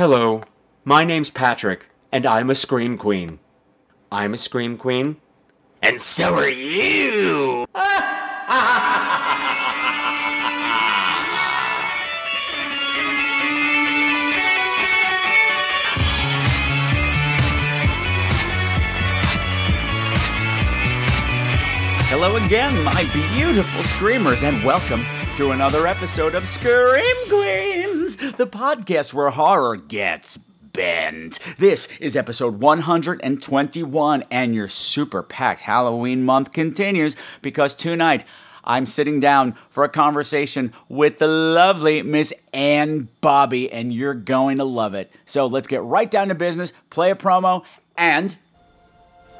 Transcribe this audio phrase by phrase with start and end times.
[0.00, 0.40] Hello,
[0.82, 3.38] my name's Patrick, and I'm a Scream Queen.
[4.10, 5.18] I'm a Scream Queen,
[5.82, 7.66] and so are you!
[22.08, 23.04] Hello again, my
[23.34, 25.02] beautiful screamers, and welcome
[25.36, 27.49] to another episode of Scream Queens,
[28.40, 31.38] the podcast where horror gets bent.
[31.58, 38.24] This is episode 121, and your super packed Halloween month continues because tonight
[38.64, 44.56] I'm sitting down for a conversation with the lovely Miss Anne Bobby, and you're going
[44.56, 45.12] to love it.
[45.26, 47.62] So let's get right down to business, play a promo,
[47.94, 48.38] and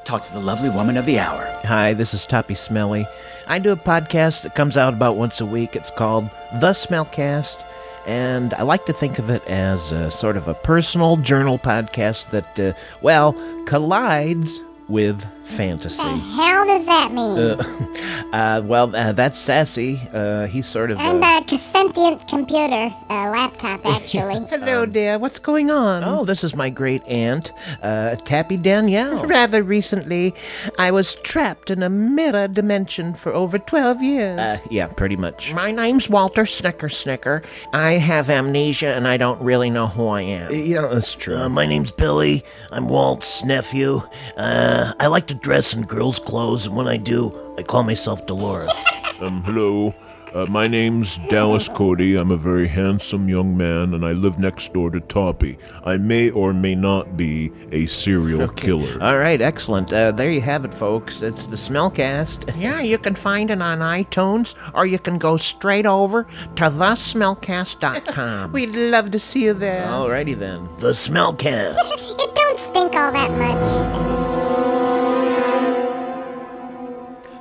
[0.03, 1.43] talk to the lovely woman of the hour.
[1.63, 3.07] Hi, this is Toppy Smelly.
[3.47, 5.75] I do a podcast that comes out about once a week.
[5.75, 7.65] It's called The Smellcast,
[8.05, 12.29] and I like to think of it as a sort of a personal journal podcast
[12.31, 13.33] that, uh, well,
[13.65, 16.01] collides with fantasy.
[16.03, 17.87] The hell does that mean?
[18.31, 19.99] Uh, well, uh, that's Sassy.
[20.13, 20.97] Uh, he's sort of.
[20.97, 24.45] I'm uh, a sentient computer, a laptop actually.
[24.45, 25.19] Hello, dear.
[25.19, 26.05] What's going on?
[26.05, 27.51] Oh, this is my great aunt,
[27.83, 29.25] uh, Tappy Danielle.
[29.27, 30.33] Rather recently,
[30.79, 34.39] I was trapped in a mirror dimension for over 12 years.
[34.39, 35.53] Uh, yeah, pretty much.
[35.53, 37.43] My name's Walter Snicker Snicker.
[37.73, 40.53] I have amnesia and I don't really know who I am.
[40.53, 41.35] Yeah, that's true.
[41.35, 42.45] Uh, my name's Billy.
[42.71, 44.03] I'm Walt's nephew.
[44.37, 48.25] Uh, I like to dress in girls' clothes, and when I do, I call myself
[48.25, 48.71] Dolores.
[49.21, 49.93] Um, hello.
[50.33, 52.15] Uh, my name's Dallas Cody.
[52.15, 55.59] I'm a very handsome young man, and I live next door to Toppy.
[55.83, 58.97] I may or may not be a serial killer.
[58.99, 59.93] All right, excellent.
[59.93, 61.21] Uh, there you have it, folks.
[61.21, 62.51] It's the Smellcast.
[62.59, 66.23] Yeah, you can find it on iTunes, or you can go straight over
[66.55, 68.51] to thesmellcast.com.
[68.53, 69.85] We'd love to see you there.
[69.85, 70.67] Alrighty then.
[70.79, 71.77] the Smellcast.
[72.19, 74.50] it don't stink all that much.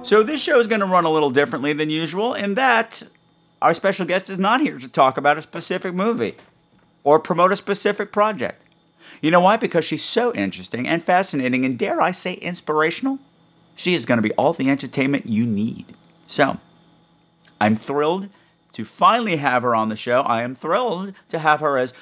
[0.03, 3.03] So this show is going to run a little differently than usual in that
[3.61, 6.37] our special guest is not here to talk about a specific movie
[7.05, 8.63] or promote a specific project.
[9.21, 9.59] You know why?
[9.59, 13.19] Because she's so interesting and fascinating and dare I say inspirational.
[13.75, 15.95] She is going to be all the entertainment you need.
[16.27, 16.59] So,
[17.61, 18.31] I'm thrilled
[18.73, 20.23] to finally have her on the show.
[20.23, 21.93] I am thrilled to have her as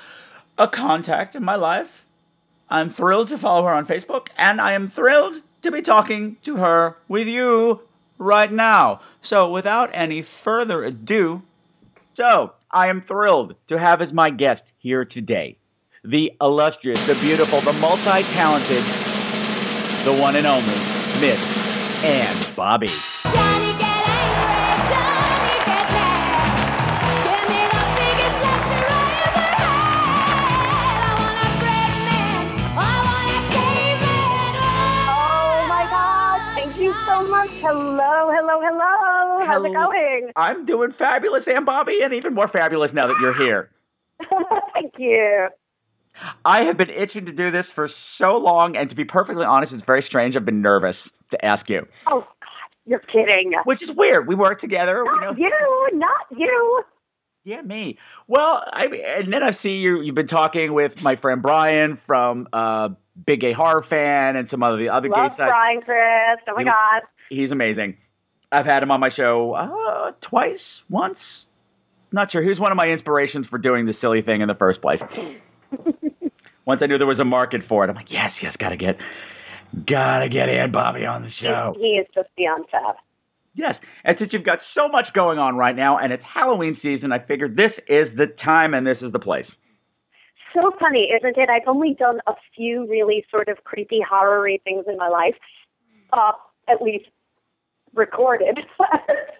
[0.56, 2.06] a contact in my life.
[2.70, 6.56] I'm thrilled to follow her on Facebook, and I am thrilled to be talking to
[6.56, 9.00] her with you right now.
[9.20, 11.42] So, without any further ado,
[12.16, 15.56] so I am thrilled to have as my guest here today
[16.04, 18.82] the illustrious, the beautiful, the multi talented,
[20.04, 20.62] the one and only
[21.20, 23.07] Miss Anne Bobby.
[38.00, 39.44] Hello, hello, hello.
[39.44, 40.30] How's it going?
[40.36, 43.70] I'm doing fabulous, Anne Bobby, and even more fabulous now that you're here.
[44.72, 45.48] Thank you.
[46.44, 49.72] I have been itching to do this for so long, and to be perfectly honest,
[49.72, 50.36] it's very strange.
[50.36, 50.94] I've been nervous
[51.32, 53.52] to ask you, Oh God, you're kidding.
[53.64, 54.28] which is weird.
[54.28, 55.30] We work together, you know.
[55.32, 56.82] Not you, not you.
[57.44, 57.98] Yeah, me.
[58.28, 58.84] Well, I
[59.22, 60.02] and then I see you.
[60.02, 62.90] You've been talking with my friend Brian from uh,
[63.26, 65.48] Big Gay Horror Fan and some other the other Love gay sites.
[65.50, 66.42] Brian Kirst.
[66.48, 67.02] Oh my You- God.
[67.30, 67.96] He's amazing.
[68.50, 71.18] I've had him on my show uh, twice, once.
[72.12, 72.42] Not sure.
[72.42, 75.00] He was one of my inspirations for doing this silly thing in the first place.
[76.64, 78.96] Once I knew there was a market for it, I'm like, yes, yes, gotta get,
[79.86, 81.74] gotta get Anne Bobby on the show.
[81.78, 82.96] He is just beyond fab.
[83.54, 83.74] Yes,
[84.04, 87.18] and since you've got so much going on right now, and it's Halloween season, I
[87.18, 89.46] figured this is the time and this is the place.
[90.54, 91.48] So funny, isn't it?
[91.50, 95.34] I've only done a few really sort of creepy, horror-y things in my life.
[96.12, 96.32] Uh,
[96.68, 97.06] at least
[97.94, 98.58] recorded.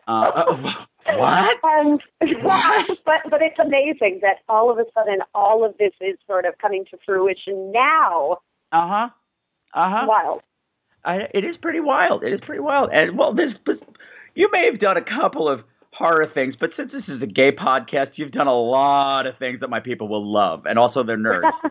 [0.06, 0.56] Uh, uh,
[1.06, 1.56] what?
[1.62, 2.00] And
[2.42, 2.86] What?
[3.04, 6.56] but but it's amazing that all of a sudden all of this is sort of
[6.58, 8.38] coming to fruition now.
[8.72, 9.08] Uh huh.
[9.74, 10.06] Uh huh.
[10.08, 10.42] Wild.
[11.04, 12.24] I, it is pretty wild.
[12.24, 12.90] It is pretty wild.
[12.92, 13.76] And well, this, but
[14.34, 15.60] you may have done a couple of
[15.92, 19.60] horror things, but since this is a gay podcast, you've done a lot of things
[19.60, 21.50] that my people will love, and also they're nerds.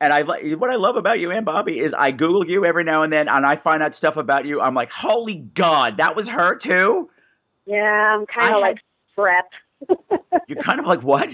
[0.00, 3.02] and I what I love about you and Bobby is I Google you every now
[3.02, 4.60] and then, and I find out stuff about you.
[4.60, 7.08] I'm like, holy God, that was her too.
[7.66, 8.78] Yeah, I'm kind of like
[9.12, 9.54] strapped.
[10.48, 11.28] You're kind of like what?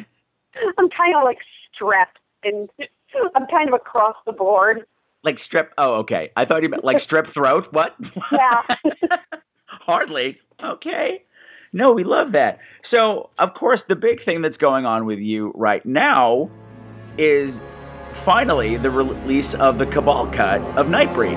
[0.79, 1.39] I'm kind of like
[1.75, 2.69] strapped, and
[3.35, 4.87] I'm kind of across the board.
[5.25, 5.69] Like strep?
[5.79, 6.31] Oh, okay.
[6.37, 7.67] I thought you meant like strep throat.
[7.71, 7.97] What?
[8.33, 8.77] Yeah.
[9.67, 10.39] Hardly.
[10.63, 11.23] Okay.
[11.73, 12.59] No, we love that.
[12.91, 16.51] So, of course, the big thing that's going on with you right now
[17.19, 17.55] is
[18.25, 21.37] finally the release of the Cabal cut of Nightbreed.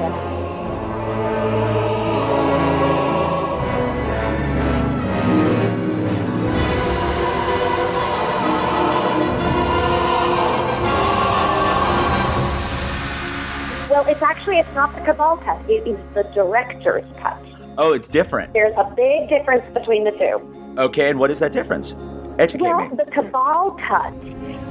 [13.90, 15.70] Well, it's actually it's not the Cabal cut.
[15.70, 17.42] It is the director's cut.
[17.78, 18.54] Oh, it's different.
[18.54, 20.80] There's a big difference between the two.
[20.80, 21.88] Okay, and what is that difference?
[22.38, 22.96] Educate Well, me.
[22.98, 24.14] the Cabal cut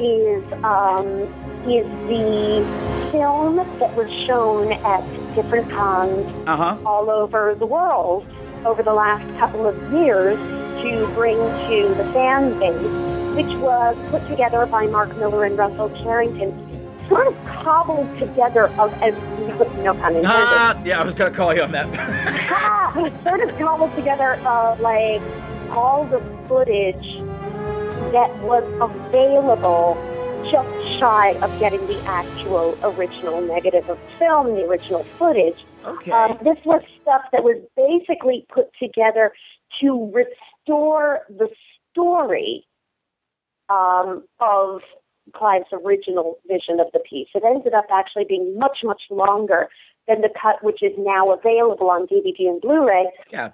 [0.00, 1.06] is um,
[1.66, 2.64] is the
[3.11, 5.02] film that was shown at
[5.34, 6.76] different cons Uh huh.
[6.84, 8.26] all over the world
[8.66, 10.37] over the last couple of years
[10.82, 15.88] to bring to the fan base, which was put together by Mark Miller and Russell
[16.02, 16.52] Cherrington,
[17.08, 19.14] sort of cobbled together of as
[19.82, 20.25] no pun intended.
[20.26, 21.87] Ah, yeah, I was gonna call you on that.
[22.56, 25.22] Ah, sort of cobbled together of like
[25.70, 27.20] all the footage
[28.14, 29.99] that was available
[30.49, 35.64] just shy of getting the actual original negative of film, the original footage.
[35.84, 36.12] okay.
[36.12, 39.32] Um, this was stuff that was basically put together
[39.81, 41.49] to restore the
[41.90, 42.64] story
[43.69, 44.82] um, of
[45.34, 47.28] Clive's original vision of the piece.
[47.34, 49.69] It ended up actually being much, much longer
[50.06, 53.50] than the cut which is now available on DVD and Blu-ray, yeah.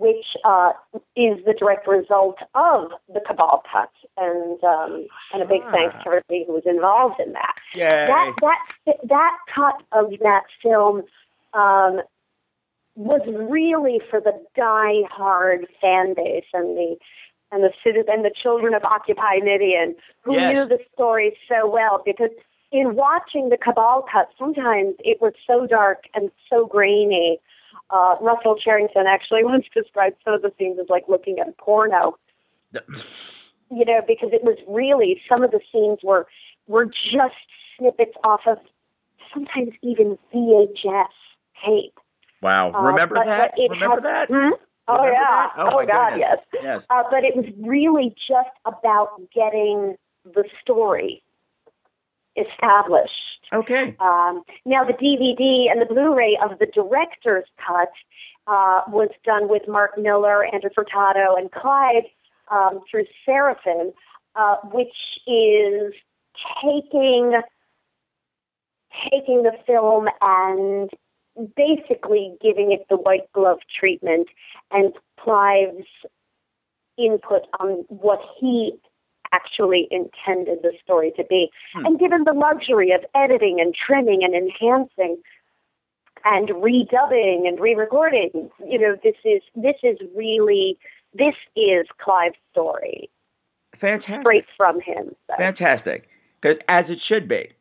[0.00, 0.72] Which uh,
[1.16, 3.90] is the direct result of the Cabal cut.
[4.16, 8.06] And um, and a big thanks to everybody who was involved in that Yay.
[8.06, 8.32] that
[8.86, 11.02] that that cut of that film
[11.52, 12.02] um,
[12.96, 16.96] was really for the die-hard fan base and the
[17.50, 20.52] and the citizens and the children of Occupy Midian who Yes.
[20.52, 22.30] knew the story so well because
[22.72, 27.38] in watching the Cabal cut, sometimes it was so dark and so grainy.
[27.90, 31.52] Uh, Russell Cherrington actually once described some of the scenes as like looking at a
[31.52, 32.16] porno
[33.70, 36.26] you know, because it was really some of the scenes were
[36.66, 37.34] were just
[37.78, 38.58] snippets off of
[39.32, 41.06] sometimes even VHS
[41.64, 41.98] tape.
[42.42, 42.72] Wow.
[42.72, 43.52] Uh, Remember but- that?
[43.56, 44.28] but Remember had- that?
[44.28, 44.50] Hmm?
[44.86, 45.32] Oh Remember yeah.
[45.32, 45.52] that?
[45.56, 46.38] Oh, my God, goodness.
[46.52, 46.62] yes.
[46.62, 46.82] Yes.
[46.90, 51.22] Uh, but it was really just about getting the story
[52.36, 53.12] established.
[53.52, 53.96] Okay.
[54.00, 57.92] Um, now, the DVD and the Blu-ray of the director's cut
[58.46, 62.04] uh, was done with Mark Miller, Andrew Furtado, and Clive
[62.50, 63.92] um, through Seraphim,
[64.34, 64.94] uh, which
[65.26, 65.94] is
[66.62, 67.40] taking
[69.10, 70.90] taking the film and
[71.56, 74.28] basically giving it the white glove treatment
[74.70, 75.86] and Clive's
[76.96, 78.72] input on what he
[79.34, 81.50] actually intended the story to be.
[81.74, 81.86] Hmm.
[81.86, 85.16] And given the luxury of editing and trimming and enhancing
[86.24, 90.78] and redubbing and re-recording, you know, this is this is really
[91.14, 93.10] this is Clive's story
[93.80, 94.20] Fantastic.
[94.22, 95.14] straight from him.
[95.28, 96.08] So, Fantastic.
[96.42, 97.52] 'Cause- as it should be.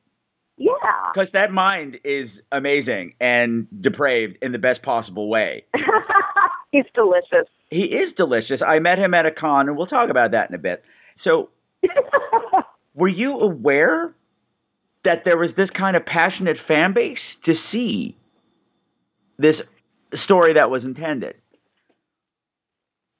[0.57, 0.71] yeah.
[1.13, 5.63] Because that mind is amazing and depraved in the best possible way.
[6.71, 7.47] He's delicious.
[7.69, 8.61] He is delicious.
[8.65, 10.83] I met him at a con, and we'll talk about that in a bit.
[11.23, 11.49] So,
[12.95, 14.13] were you aware
[15.03, 18.15] that there was this kind of passionate fan base to see
[19.37, 19.55] this
[20.23, 21.35] story that was intended?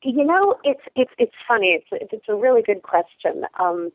[0.04, 1.80] You know, it's it's it's funny.
[1.92, 3.46] It's it's a really good question.
[3.58, 3.92] Um,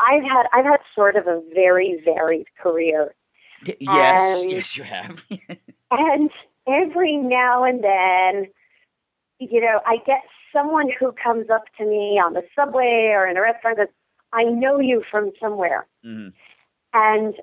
[0.00, 3.14] I've had I've had sort of a very varied career,
[3.66, 5.58] yes, Um, yes, you have.
[5.90, 6.30] and
[6.66, 8.50] every now and then,
[9.38, 13.36] you know, I get someone who comes up to me on the subway or in
[13.36, 13.90] a restaurant that
[14.32, 16.32] I know you from somewhere, Mhm.
[16.92, 17.34] and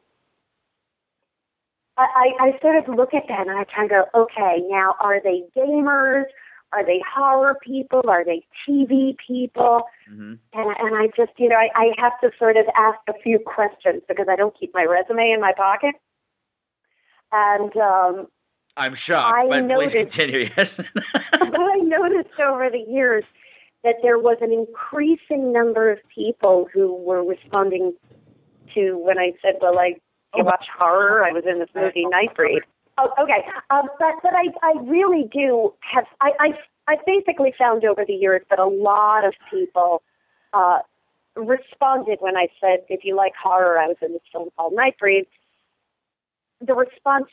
[1.97, 4.95] I, I I sort of look at them and I kind of go, okay, now
[4.99, 6.25] are they gamers?
[6.73, 8.01] Are they horror people?
[8.09, 9.83] Are they TV people?
[10.09, 10.39] Mhm.
[10.53, 13.39] And and I just, you know, I, I have to sort of ask a few
[13.39, 15.95] questions because I don't keep my resume in my pocket.
[17.31, 18.27] And um,
[18.77, 20.49] I'm shocked, I but noticed- please continue.
[20.57, 20.67] Yes.
[21.33, 23.23] I noticed over the years
[23.83, 27.93] that there was an increasing number of people who were responding
[28.73, 29.95] to when I said, "Well, I
[30.33, 31.23] I watch horror.
[31.23, 32.61] I was in this movie Nightbreed."
[32.97, 33.45] Oh, okay.
[33.69, 36.47] Um, but but I I really do have I I
[36.87, 40.01] I basically found over the years that a lot of people
[40.53, 40.79] uh,
[41.35, 45.27] responded when I said, "If you like horror, I was in this film called Nightbreed."
[46.65, 47.27] The response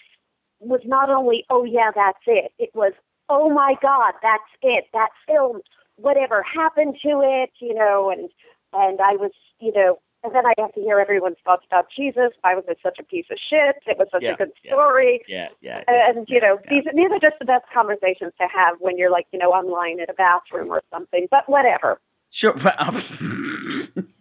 [0.62, 2.92] was not only, "Oh yeah, that's it." It was,
[3.28, 4.84] "Oh my God, that's it.
[4.92, 5.60] That film.
[5.96, 8.30] Whatever happened to it?" You know, and
[8.72, 12.30] and I was, you know, and then I have to hear everyone's thoughts about Jesus.
[12.42, 13.76] Why was it such a piece of shit?
[13.86, 14.72] It was such Yeah, a good yeah.
[14.72, 15.22] story.
[15.28, 15.82] yeah, yeah.
[15.88, 16.70] And you know, yeah.
[16.70, 19.98] these these are just the best conversations to have when you're like, you know, online
[20.00, 21.26] in a bathroom or something.
[21.30, 22.00] But whatever.
[22.32, 22.54] Sure.
[22.78, 23.02] um,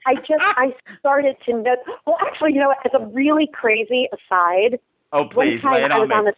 [0.05, 1.75] I just I started to know.
[2.05, 4.79] Well, actually, you know, as a really crazy aside,
[5.11, 6.15] Oh, please, one lay time it I on was me.
[6.15, 6.33] on the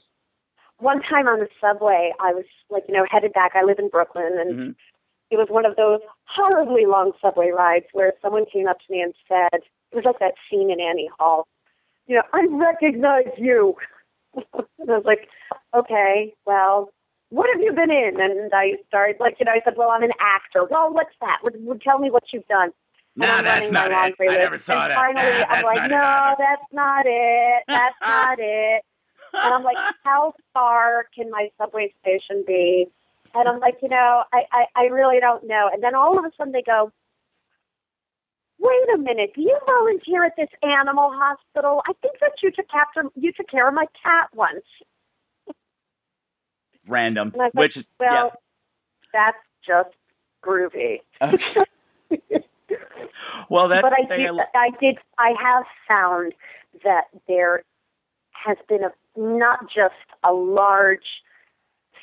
[0.79, 2.11] one time on the subway.
[2.19, 3.51] I was like, you know, headed back.
[3.55, 4.75] I live in Brooklyn, and Mhm.
[5.29, 9.01] it was one of those horribly long subway rides where someone came up to me
[9.01, 11.47] and said, it was like that scene in Annie Hall.
[12.07, 13.77] You know, I recognize you.
[14.35, 15.29] and I was like,
[15.73, 16.91] okay, well,
[17.29, 18.19] what have you been in?
[18.19, 20.65] And I started, like, you know, I said, well, I'm an actor.
[20.69, 21.37] Well, what's that?
[21.41, 22.71] What, what, tell me what you've done.
[23.15, 24.29] Nah, I'm that's not my it.
[24.29, 24.95] I never saw and that.
[24.97, 27.63] finally, Nah, I'm like, it no, either." that's not it.
[27.67, 28.81] That's not it.
[29.33, 32.87] And I'm like, how far can my subway station be?
[33.35, 35.69] And I'm like, you know, I, I, I really don't know.
[35.71, 36.91] And then all of a sudden they go,
[38.59, 41.81] wait a minute, do you volunteer at this animal hospital?
[41.87, 44.63] I think that you took after you took care of my cat once.
[46.87, 47.31] Random.
[47.35, 48.31] Was like, Which is well,
[49.13, 49.95] that's just
[50.43, 50.97] groovy.
[51.21, 51.31] yeah.
[51.31, 52.43] Okay.
[53.49, 56.33] Well, that's but I did, I I did, I have found
[56.83, 57.63] that there
[58.31, 61.21] has been a not just a large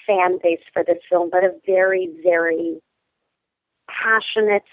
[0.06, 2.80] fan base for this film, but a very, very
[3.88, 4.64] passionate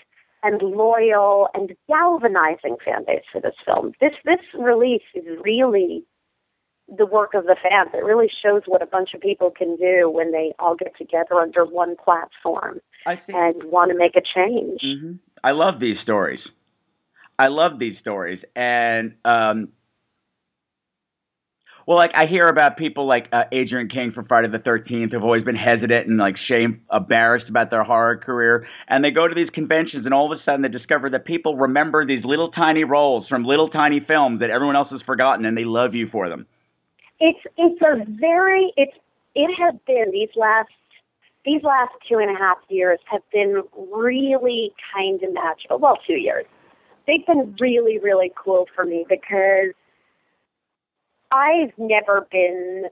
[0.44, 3.94] and loyal and galvanizing fan base for this film.
[4.00, 6.04] This this release is really
[6.96, 7.90] the work of the fans.
[7.94, 11.36] It really shows what a bunch of people can do when they all get together
[11.36, 13.34] under one platform I see.
[13.34, 14.82] and want to make a change.
[14.82, 15.14] hmm
[15.44, 16.40] I love these stories.
[17.40, 19.70] I love these stories, and um,
[21.86, 25.24] well, like I hear about people like uh, Adrienne King from Friday the Thirteenth who've
[25.24, 29.36] always been hesitant and like shame, embarrassed about their horror career, and they go to
[29.36, 32.84] these conventions, and all of a sudden they discover that people remember these little tiny
[32.84, 36.28] roles from little tiny films that everyone else has forgotten, and they love you for
[36.30, 36.46] them.
[37.20, 38.98] it's it's a very it's
[39.36, 40.70] it has been these last
[41.48, 43.64] these last two and a half years have been
[43.94, 45.80] really kind of magical.
[45.80, 46.46] Well, two years.
[47.08, 49.74] They've been really, really cool for me because
[51.32, 52.88] I've never been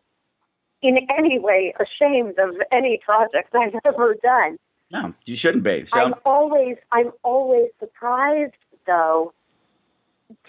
[0.82, 4.58] in any way ashamed of any project I've ever done.
[4.90, 5.86] No, you shouldn't be.
[5.94, 8.54] So I'm always I'm always surprised
[8.88, 9.34] though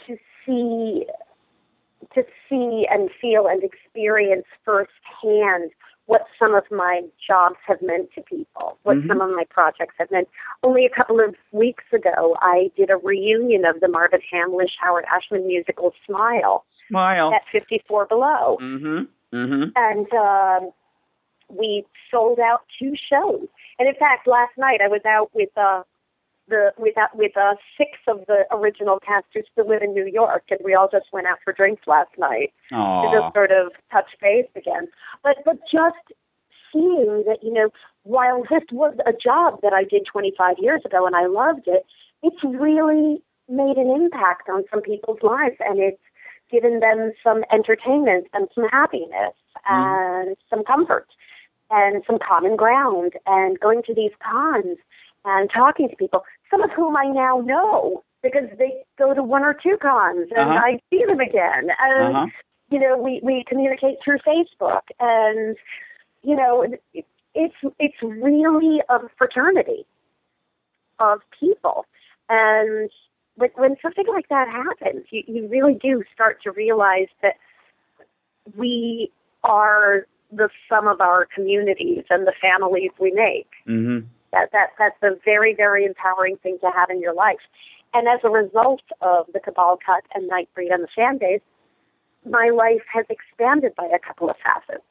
[0.06, 1.06] to see
[2.14, 5.72] to see and feel and experience firsthand
[6.06, 9.08] what some of my jobs have meant to people, what Mhm.
[9.08, 10.28] some of my projects have meant.
[10.62, 15.04] Only a couple of weeks ago, I did a reunion of the Marvin Hamlisch Howard
[15.12, 17.32] Ashman musical Smile smile.
[17.34, 19.02] at 54 Below Mm-hmm.
[19.36, 19.64] Mm-hmm.
[19.74, 20.70] and um,
[21.48, 23.46] we sold out two shows.
[23.78, 25.82] And in fact, last night I was out with uh,
[26.48, 30.06] the with uh, with uh, six of the original cast who still live in New
[30.06, 32.52] York, and we all just went out for drinks last night
[33.02, 34.88] to just sort of touch base again.
[35.22, 35.96] But but just
[36.72, 37.70] seeing that you know,
[38.04, 41.84] while this was a job that I did 25 years ago and I loved it,
[42.22, 46.02] it's really made an impact on some people's lives, and it's
[46.50, 49.34] given them some entertainment and some happiness
[49.68, 51.08] and some comfort
[51.70, 54.78] and some common ground and going to these cons
[55.26, 59.42] and talking to people, some of whom I now know because they go to one
[59.42, 60.60] or two cons and Uh-huh.
[60.64, 61.68] I see them again.
[61.78, 62.26] And Uh-huh.
[62.70, 65.56] you know, we, we communicate through Facebook and
[66.22, 67.04] you know, it,
[67.34, 69.84] it's it's really a fraternity
[70.98, 71.84] of people.
[72.28, 72.90] And
[73.36, 77.34] when, when something like that happens, you, you really do start to realize that
[78.56, 79.12] we
[79.44, 83.48] are the sum of our communities and the families we make.
[83.68, 84.06] Mm-hmm.
[84.32, 87.38] That, that that's a very, very empowering thing to have in your life.
[87.94, 91.40] And as a result of the Cabal Cut and Nightbreed and the fan base,
[92.28, 94.84] my life has expanded by a couple of facets.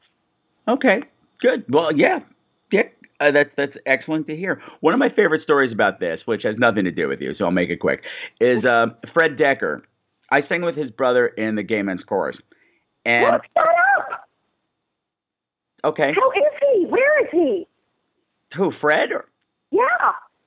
[0.68, 1.02] Okay,
[1.40, 1.64] good.
[1.68, 2.20] Well, yeah,
[2.72, 2.82] yeah,
[3.20, 4.60] uh, that's that's excellent to hear.
[4.80, 7.44] One of my favorite stories about this, which has nothing to do with you, so
[7.44, 8.02] I'll make it quick,
[8.40, 9.82] is uh, Fred Dekker.
[10.30, 12.36] I sang with his brother in the Gay Men's Chorus,
[13.04, 13.66] and Look that
[13.98, 14.28] up!
[15.84, 16.86] okay, How is he?
[16.86, 17.68] Where is he?
[18.56, 19.12] Who Fred?
[19.12, 19.26] Or,
[19.70, 19.82] Yeah.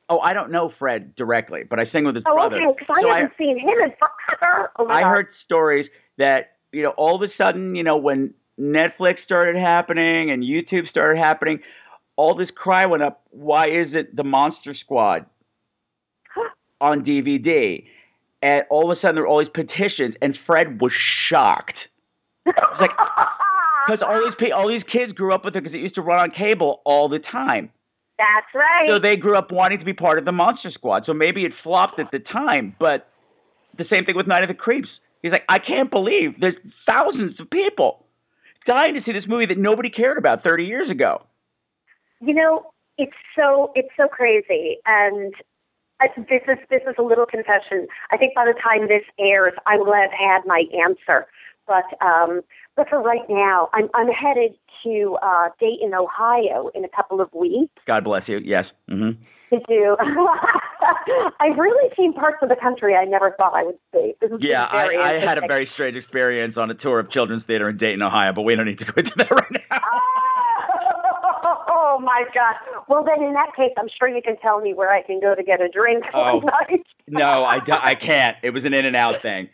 [0.10, 2.58] oh, I don't know Fred directly, but I sing with his Oh, brother.
[2.58, 4.72] okay, because I So haven't seen him in forever.
[4.78, 5.10] Oh I God.
[5.10, 5.88] heard stories
[6.18, 10.90] that you know all of a sudden you know when Netflix started happening and YouTube
[10.90, 11.60] started happening,
[12.18, 13.22] all this cry went up.
[13.32, 15.26] Why is it the Monster Squad
[16.82, 17.86] on DVD?
[18.42, 20.92] And all of a sudden there were all these petitions, and Fred was
[21.30, 21.76] shocked
[22.46, 22.92] like-
[23.88, 26.02] because all these pe- all these kids grew up with it because it used to
[26.02, 27.70] run on cable all the time.
[28.20, 28.88] That's right.
[28.88, 31.04] So they grew up wanting to be part of the Monster Squad.
[31.06, 33.08] So maybe it flopped at the time, but
[33.78, 34.90] the same thing with Night of the Creeps.
[35.24, 38.06] He's like, I can't believe there's thousands of people
[38.68, 41.24] dying to see this movie that nobody cared about 30 years ago.
[42.22, 45.34] you know, it's so it's so crazy, and
[46.02, 47.88] I, this is this is a little confession.
[48.12, 51.28] I think by the time this airs, I will have had my answer.
[51.66, 52.42] But um,
[52.80, 54.56] but for right now, I'm I'm headed
[54.86, 58.40] to uh, Dayton, Ohio, in a couple of weeks God bless you.
[58.42, 58.64] Yes.
[58.90, 59.22] Mm-hmm.
[59.54, 59.98] to do.
[61.42, 64.14] I've really seen parts of the country I never thought I would see.
[64.22, 67.12] This has been Yeah, I, I had a very strange experience on a tour of
[67.12, 69.80] Children's Theater in Dayton, Ohio, but we don't need to go into that right now.
[71.72, 72.56] Oh my God!
[72.88, 75.36] Well, then in that case, I'm sure you can tell me where I can go
[75.36, 76.42] to get a drink Oh.
[77.12, 78.38] No, I, do- I can't.
[78.44, 79.50] It was an in and out thing.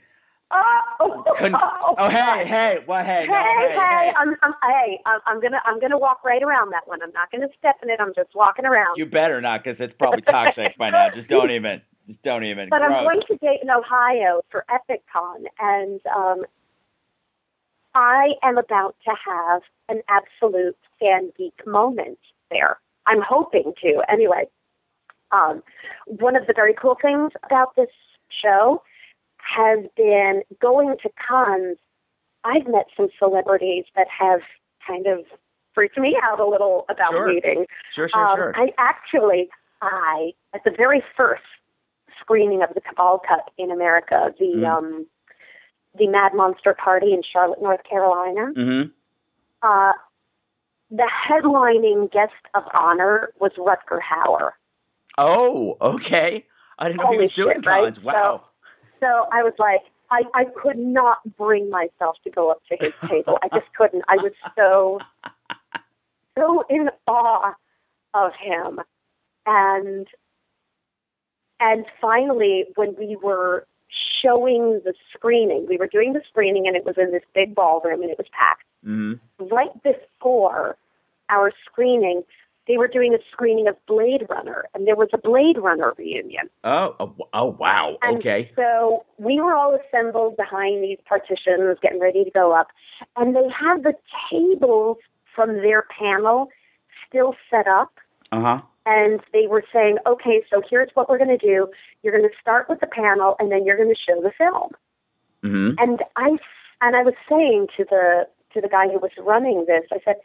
[0.52, 4.12] Oh, Couldn't, oh, hey, hey, what, hey, Hey, no, hey, hey, hey.
[4.16, 7.02] I'm, I'm, hey, I'm, I'm gonna, I'm gonna walk right around that one.
[7.02, 8.00] I'm not gonna step in it.
[8.00, 8.96] I'm just walking around.
[8.98, 11.10] You better not, because it's probably toxic by now.
[11.16, 11.82] Just don't even.
[12.08, 12.70] Just don't even.
[12.70, 16.46] but I'm going to Dayton, Ohio for EpicCon, and um,
[17.96, 22.20] I am about to have an absolute fan geek moment
[22.52, 22.78] there.
[23.08, 24.02] I'm hoping to.
[24.08, 24.46] Anyway,
[25.32, 25.64] um,
[26.06, 27.90] one of the very cool things about this
[28.44, 28.84] show
[29.46, 31.78] has been going to cons.
[32.44, 34.42] I've met some celebrities that have
[34.86, 35.26] kind of
[35.74, 37.28] freaked me out a little about Sure.
[37.28, 37.66] meeting.
[37.94, 38.54] Sure, sure, Um, sure.
[38.56, 39.50] I actually,
[39.82, 41.44] I at the very first
[42.20, 44.66] screening of the Cabal Cut in America, the Mhm.
[44.68, 45.06] um,
[45.96, 48.52] the Mad Monster Party in Charlotte, North Carolina.
[48.56, 48.90] mm-hmm.
[49.62, 49.94] Uh,
[50.92, 54.52] the headlining guest of honor was Rutger Hauer.
[55.18, 56.46] Oh, okay.
[56.78, 57.94] I didn't know he was doing shit, right?
[57.96, 58.04] cons.
[58.04, 58.14] Wow.
[58.16, 58.42] So
[59.04, 63.38] I was like, I, I could not bring myself to go up to his table.
[63.42, 64.04] I just couldn't.
[64.08, 65.00] I was so,
[66.38, 67.54] so in awe
[68.14, 68.80] of him.
[69.46, 70.08] And,
[71.60, 73.66] and finally, when we were
[74.22, 78.02] showing the screening, we were doing the screening and it was in this big ballroom
[78.02, 78.64] and it was packed.
[78.84, 80.78] hmm Right before
[81.30, 82.24] our screening,
[82.68, 86.50] they were doing a screening of Blade Runner and there was a Blade Runner reunion.
[86.64, 87.98] Oh, oh, oh, wow.
[88.02, 88.52] And Okay.
[88.56, 92.68] So we were all assembled behind these partitions, getting ready to go up,
[93.18, 93.94] and they had the
[94.32, 94.98] tables
[95.36, 96.50] from their panel
[97.08, 97.92] still set up,
[98.32, 98.62] Uh huh.
[98.86, 101.70] and they were saying, "Okay, so here's what we're going to do.
[102.02, 104.72] You're going to start with the panel, and then you're going to show the film."
[105.44, 105.76] Mm-hmm.
[105.78, 106.38] And I
[106.82, 110.16] and I was saying to the to the guy who was running this, I said,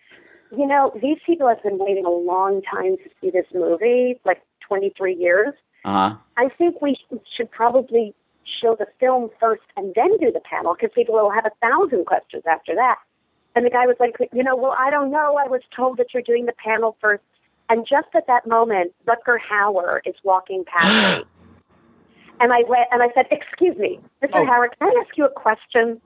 [0.57, 4.43] "You know, these people have been waiting a long time to see this movie, like
[4.61, 6.17] 23 years." Uh huh.
[6.37, 6.97] I think we
[7.37, 8.15] should probably
[8.61, 12.07] show the film first and then do the panel because people will have a thousand
[12.07, 12.97] questions after that.
[13.55, 15.37] And the guy was like, you know, well, I don't know.
[15.37, 17.23] I was told that you're doing the panel first.
[17.69, 21.25] And just at that moment, Rutger Hauer is walking past me.
[22.43, 24.31] And I went and I said, excuse me, Mr.
[24.37, 24.47] Oh.
[24.47, 26.01] Hauer, can I ask you a question?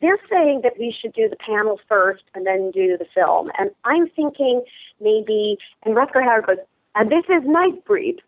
[0.00, 3.50] They're saying that we should do the panel first and then do the film.
[3.58, 4.62] And I'm thinking
[5.00, 6.56] maybe, and Rutger Hauer goes,
[6.94, 8.18] and this is Nightbreed.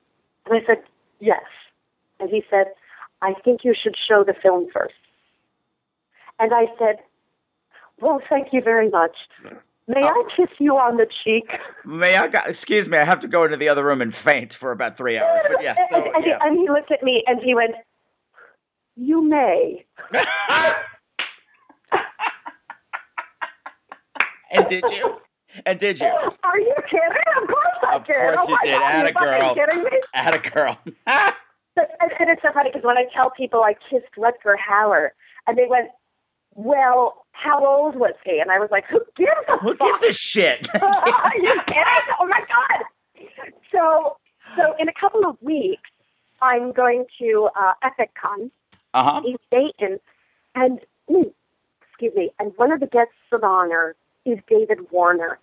[0.47, 0.83] And I said,
[1.21, 1.43] yes.
[2.21, 2.67] And he said,
[3.23, 4.95] I think you should show the film first.
[6.39, 6.97] And I said,
[8.01, 9.17] well, thank you very much.
[9.89, 10.29] May I oh.
[10.37, 11.49] kiss you on the cheek?
[11.85, 12.27] May I?
[12.49, 12.99] Excuse me.
[12.99, 15.43] I have to go into the other room and faint for about three hours.
[15.49, 15.77] But yes.
[15.91, 16.39] So, and, and, yeah.
[16.43, 17.75] he, and he looked at me and he went,
[18.97, 19.85] you may.
[24.53, 25.17] and did you?
[25.67, 26.07] And did you?
[26.45, 27.43] Are you kidding?
[27.43, 28.17] Of course I Of did.
[28.17, 28.73] course oh you did.
[28.73, 29.55] God, Atta you girl.
[29.55, 30.01] kidding me?
[30.15, 30.79] At a girl.
[31.75, 35.09] But, and, and it's so funny because when I tell people I kissed Rutger Hauer,
[35.47, 35.89] and they went,
[36.55, 38.41] well, how old was he?
[38.41, 39.89] And I was like, who gives a Who fuck?
[40.03, 40.69] gives a shit?
[40.83, 42.07] Are you kidding?
[42.21, 42.85] Oh my god!
[43.73, 44.17] So,
[44.55, 45.89] so in a couple of weeks,
[46.43, 48.51] I'm going to uh, EpicCon
[48.93, 49.21] uh huh.
[49.25, 49.99] in Dayton,
[50.55, 55.39] and excuse me, and one of the guests of honor is David Warner,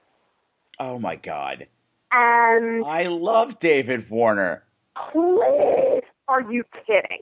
[0.80, 1.68] Oh my God.
[2.12, 4.64] and I love David Warner.
[5.12, 7.20] please, are you kidding?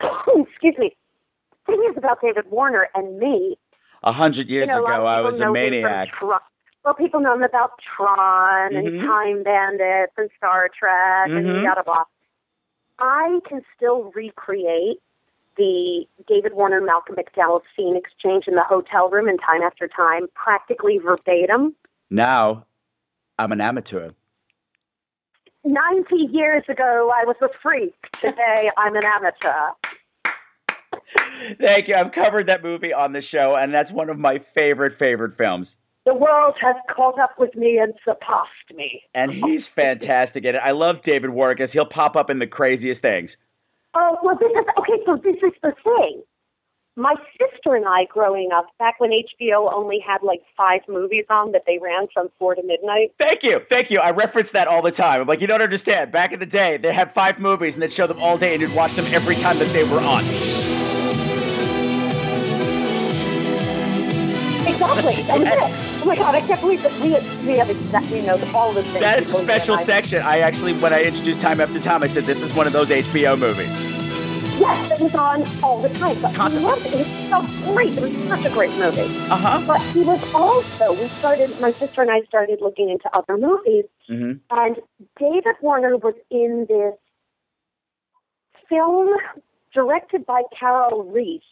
[0.50, 0.96] excuse me.
[1.66, 3.56] Thing is about David Warner and me.
[4.04, 6.08] A hundred years you know, ago, I was a maniac.
[6.22, 8.78] Well, people know him about Tron Mhm.
[8.78, 11.38] and Time Bandits and Star Trek Mhm.
[11.38, 12.04] and yada blah.
[13.00, 15.00] I can still recreate
[15.56, 20.26] the David Warner Malcolm McDowell scene exchange in the hotel room in Time After Time
[20.34, 21.74] practically verbatim.
[22.10, 22.66] Now,
[23.38, 24.10] I'm an amateur.
[25.64, 27.94] 90 years ago, I was a freak.
[28.20, 29.74] Today, I'm an amateur.
[31.60, 31.94] Thank you.
[31.94, 35.68] I've covered that movie on the show, and that's one of my favorite, favorite films.
[36.04, 39.02] The world has caught up with me and surpassed me.
[39.14, 40.60] And he's fantastic in it.
[40.64, 43.30] I love David Warner because he'll pop up in the craziest things.
[43.98, 45.02] Oh, well, this is okay.
[45.06, 46.22] So this is the thing.
[46.96, 51.52] my sister and I, growing up, back when HBO only had like five movies on
[51.52, 53.12] that they ran from four to midnight.
[53.18, 53.98] Thank you, thank you.
[54.00, 55.20] I reference that all the time.
[55.22, 56.12] I'm like, you don't understand.
[56.12, 58.60] Back in the day, they had five movies and they'd show them all day, and
[58.62, 60.24] you'd watch them every time that they were on.
[64.66, 65.22] Exactly.
[65.22, 66.02] That was it.
[66.02, 67.10] Oh my god, I can't believe that we
[67.46, 69.00] we have exactly you know all the things.
[69.00, 70.22] That is a special section.
[70.22, 72.88] I actually, when I introduced Time After Time, I said this is one of those
[72.88, 73.70] HBO movies.
[74.58, 76.20] Yes, it was on all the time.
[76.20, 76.70] But we Constantly.
[76.70, 76.92] loved it.
[76.94, 77.92] It was so great.
[77.96, 79.12] It was such a great movie.
[79.30, 79.62] Uh huh.
[79.66, 83.84] But he was also, we started, my sister and I started looking into other movies,
[84.06, 84.76] hmm and
[85.18, 86.94] David Warner was in this
[88.68, 89.16] film
[89.74, 91.42] directed by Karel Reisz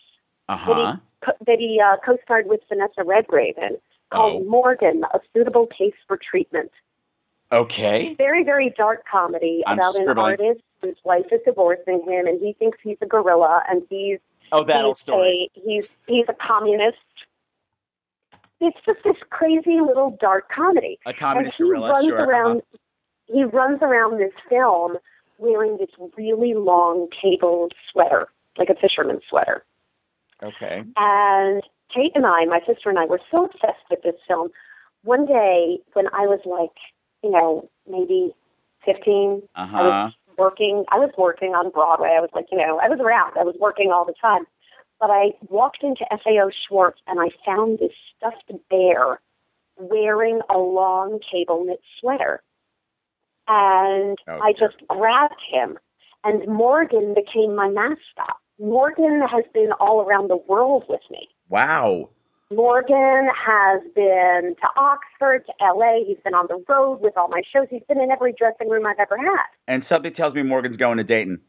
[0.48, 3.76] Uh that he, that he uh, co-starred with Vanessa Redgrave in
[4.10, 4.48] called Oh.
[4.48, 6.70] Morgan, A Suitable Case for Treatment.
[7.52, 8.14] Okay.
[8.16, 12.52] Very, very dark comedy I'm about an artist whose wife is divorcing him, and he
[12.58, 14.18] thinks he's a gorilla, and he's
[14.52, 15.50] Oh, that old he's story.
[15.56, 16.98] A, he's he's a communist.
[18.60, 20.98] It's just this crazy little dark comedy.
[21.06, 21.90] A communist and he gorilla.
[21.90, 22.20] runs sure.
[22.20, 22.30] uh-huh.
[22.30, 22.62] around.
[23.26, 24.96] He runs around this film
[25.38, 29.64] wearing this really long cable sweater, like a fisherman's sweater.
[30.40, 30.50] Uh-huh.
[30.64, 30.82] Okay.
[30.96, 34.50] And Kate and I, my sister and I, were so obsessed with this film.
[35.04, 36.76] One day, when I was like,
[37.22, 38.34] you know, maybe
[38.84, 40.84] fifteen, Uh I was working.
[40.90, 42.14] I was working on Broadway.
[42.16, 43.32] I was like, you know, I was around.
[43.38, 44.44] I was working all the time.
[45.00, 49.20] But I walked into FAO Schwarz and I found this stuffed bear
[49.76, 52.42] wearing a long cable knit sweater.
[53.48, 55.78] And Oh, I just grabbed him.
[56.22, 58.36] And Morgan became my mascot.
[58.58, 61.28] Morgan has been all around the world with me.
[61.48, 62.08] Wow.
[62.50, 66.04] Morgan has been to Oxford, to LA.
[66.06, 67.66] He's been on the road with all my shows.
[67.70, 69.46] He's been in every dressing room I've ever had.
[69.66, 71.40] And something tells me Morgan's going to Dayton.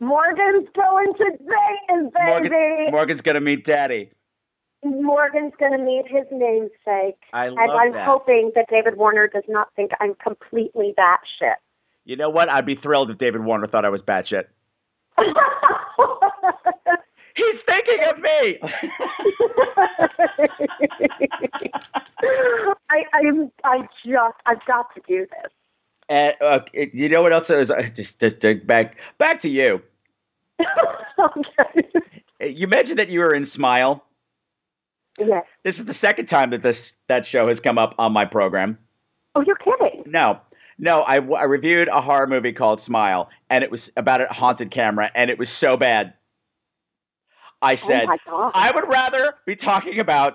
[0.00, 2.48] Morgan's going to Dayton, baby.
[2.48, 4.10] Morgan, Morgan's gonna meet Daddy.
[4.84, 7.18] Morgan's going to meet his namesake.
[7.32, 8.04] I and love I'm that.
[8.04, 11.54] hoping that David Warner does not think I'm completely batshit.
[12.04, 12.48] You know what?
[12.48, 14.44] I'd be thrilled if David Warner thought I was batshit.
[17.34, 18.58] He's thinking of me.
[22.90, 25.52] I, I'm, I just, I've got to do this.
[26.08, 26.58] and uh,
[26.92, 27.70] you know what else is?
[27.70, 29.80] Uh, just, just, just back, back to you.
[31.18, 31.88] okay.
[32.40, 34.04] You mentioned that you were in Smile.
[35.18, 35.44] Yes.
[35.64, 36.76] This is the second time that this
[37.08, 38.78] that show has come up on my program.
[39.34, 40.04] Oh, you're kidding.
[40.06, 40.40] No,
[40.78, 44.72] no, I, I reviewed a horror movie called Smile, and it was about a haunted
[44.72, 46.14] camera, and it was so bad.
[47.62, 48.50] I oh said, oh.
[48.54, 50.34] I would rather be talking about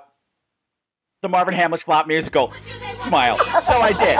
[1.22, 2.54] the Marvin Hamlisch flop musical,
[3.08, 3.38] Smile.
[3.38, 4.18] So I did.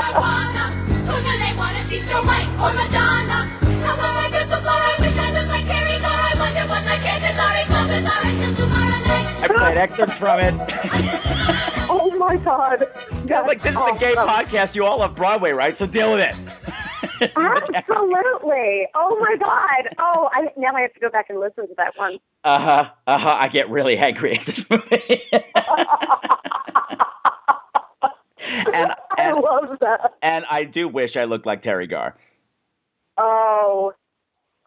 [1.08, 3.48] Who do they want to see, Snow White or Madonna?
[3.80, 4.76] How will I get so far?
[4.76, 6.20] I wish I looked like Teri Garr.
[6.20, 7.56] I wonder what my chances are.
[7.64, 9.44] It's all bizarre until tomorrow night.
[9.44, 10.54] I played excerpts from it.
[11.90, 12.88] oh my god.
[13.28, 14.74] Yeah, like this is a gay podcast.
[14.74, 15.78] You all love Broadway, right?
[15.78, 16.36] So deal with it.
[17.22, 18.88] Absolutely.
[18.96, 19.96] Oh my god.
[20.00, 22.20] Oh, I now I have to go back and listen to that one.
[22.44, 22.84] Uh huh.
[23.08, 23.30] Uh huh.
[23.40, 25.22] I get really angry at this movie.
[28.74, 30.14] and I love that.
[30.22, 32.16] and I do wish I looked like Teri Garr.
[33.18, 33.94] Oh,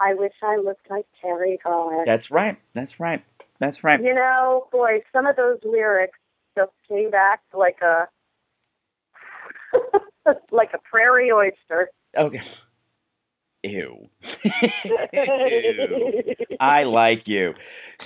[0.01, 2.05] I wish I looked like Teri Garr.
[2.07, 2.57] That's right.
[2.75, 3.25] That's right.
[3.61, 4.03] That's right.
[4.03, 6.19] You know, boy, some of those lyrics
[6.57, 8.09] just came back like a
[10.51, 11.91] like a prairie oyster.
[12.19, 12.41] Okay.
[13.63, 14.09] Ew.
[15.13, 16.23] Ew.
[16.61, 17.53] I like you.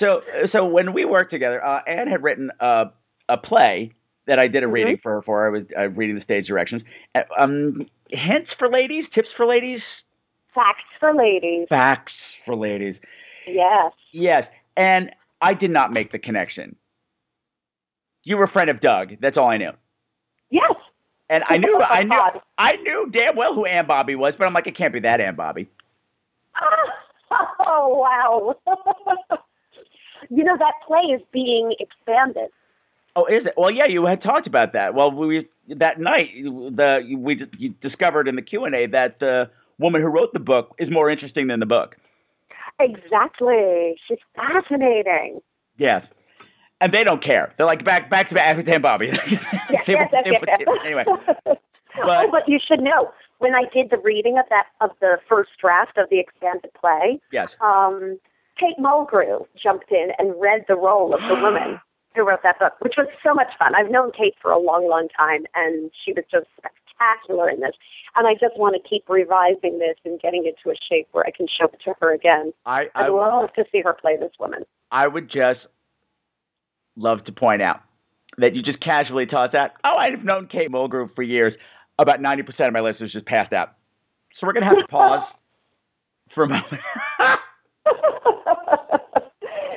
[0.00, 0.20] So
[0.52, 2.84] so when we worked together, uh, Anne had written a
[3.28, 3.92] a play
[4.26, 5.46] that I did a reading for her for.
[5.46, 6.82] I was uh, reading the stage directions.
[7.14, 9.80] Uh, Um, hints for ladies, tips for ladies,
[10.54, 11.66] Facts for ladies.
[11.68, 12.12] facts
[12.44, 12.96] for ladies.
[13.46, 13.92] Yes.
[14.12, 14.44] Yes,
[14.76, 16.76] and I did not make the connection.
[18.24, 19.14] You were a friend of Doug.
[19.20, 19.72] That's all I knew.
[20.50, 20.72] Yes.
[21.30, 22.20] And I knew, I knew,
[22.58, 25.20] I knew damn well who Anne Bobby was, but I'm like, it can't be that
[25.20, 25.68] Anne Bobby.
[27.66, 28.54] Oh wow.
[30.30, 32.50] you know that play is being expanded.
[33.16, 33.54] Oh, is it?
[33.56, 34.94] Well, yeah, you had talked about that.
[34.94, 39.50] Well, we that night the we you discovered in the Q and A that the
[39.78, 41.96] woman who wrote the book is more interesting than the book.
[42.80, 43.96] Exactly.
[44.06, 45.40] She's fascinating.
[45.78, 46.04] Yes,
[46.84, 47.54] and they don't care.
[47.56, 49.10] They're like back back to back with Anne Bobby.
[49.70, 50.78] Yes, They yes, yes, yes, yes.
[50.84, 51.04] Anyway,
[51.46, 51.56] oh,
[51.96, 55.50] but but you should know when I did the reading of that of the first
[55.58, 58.18] draft of the expanded play, yes, um,
[58.60, 61.80] Kate Mulgrew jumped in and read the role of the woman
[62.14, 63.74] who wrote that book, which was so much fun.
[63.74, 67.74] I've known Kate for a long, long time, and she was just spectacular in this.
[68.14, 71.24] And I just want to keep revising this and getting it to a shape where
[71.26, 72.52] I can show it to her again.
[72.66, 74.62] I I'd I, love to see her play this woman.
[74.92, 75.66] I would just
[76.96, 77.80] love to point out
[78.38, 81.52] that you just casually toss out, oh, I've known Kate Mulgrew for years.
[81.98, 83.74] About 90% of my listeners just passed out.
[84.40, 85.28] So we're going to have to pause
[86.34, 86.66] for a moment.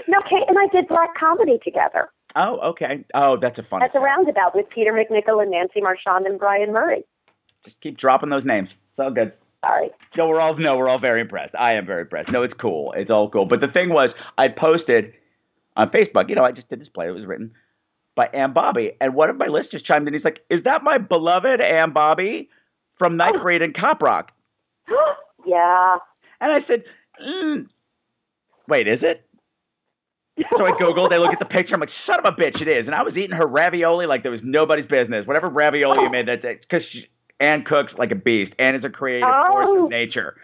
[0.08, 3.06] no, Kate and I did black comedy together oh, okay.
[3.14, 3.84] Oh, that's a fun.
[3.84, 7.04] at a Roundabout with Peter MacNicol and Nancy Marchand and Brian Murray.
[7.66, 8.70] Just keep dropping those names.
[8.72, 9.34] It's all good.
[9.66, 9.90] Sorry.
[10.16, 11.56] No, we're all no, we're all very impressed.
[11.56, 12.32] I am very impressed.
[12.32, 12.94] No, it's cool.
[12.96, 13.46] It's all cool.
[13.46, 15.14] But the thing was, I posted
[15.78, 16.28] on Facebook.
[16.28, 17.08] You know, I just did this play.
[17.08, 17.52] It was written
[18.16, 20.14] by Anne Bobby, and one of my listeners chimed in.
[20.14, 22.50] He's like, "Is that my beloved Anne Bobby
[22.98, 24.32] from Nightbreed and Cop Rock?"
[25.46, 25.98] yeah.
[26.42, 26.84] And I said,
[27.26, 27.68] mm,
[28.68, 29.24] "Wait, is it?"
[30.52, 31.12] So I googled.
[31.14, 31.74] I look at the picture.
[31.74, 34.22] I'm like, "Son of a bitch, it is." And I was eating her ravioli like
[34.24, 35.26] there was nobody's business.
[35.26, 36.86] Whatever ravioli you made, that's because
[37.40, 38.54] Anne cooks like a beast.
[38.60, 39.86] Ann is a creative force Oh.
[39.86, 40.36] of nature.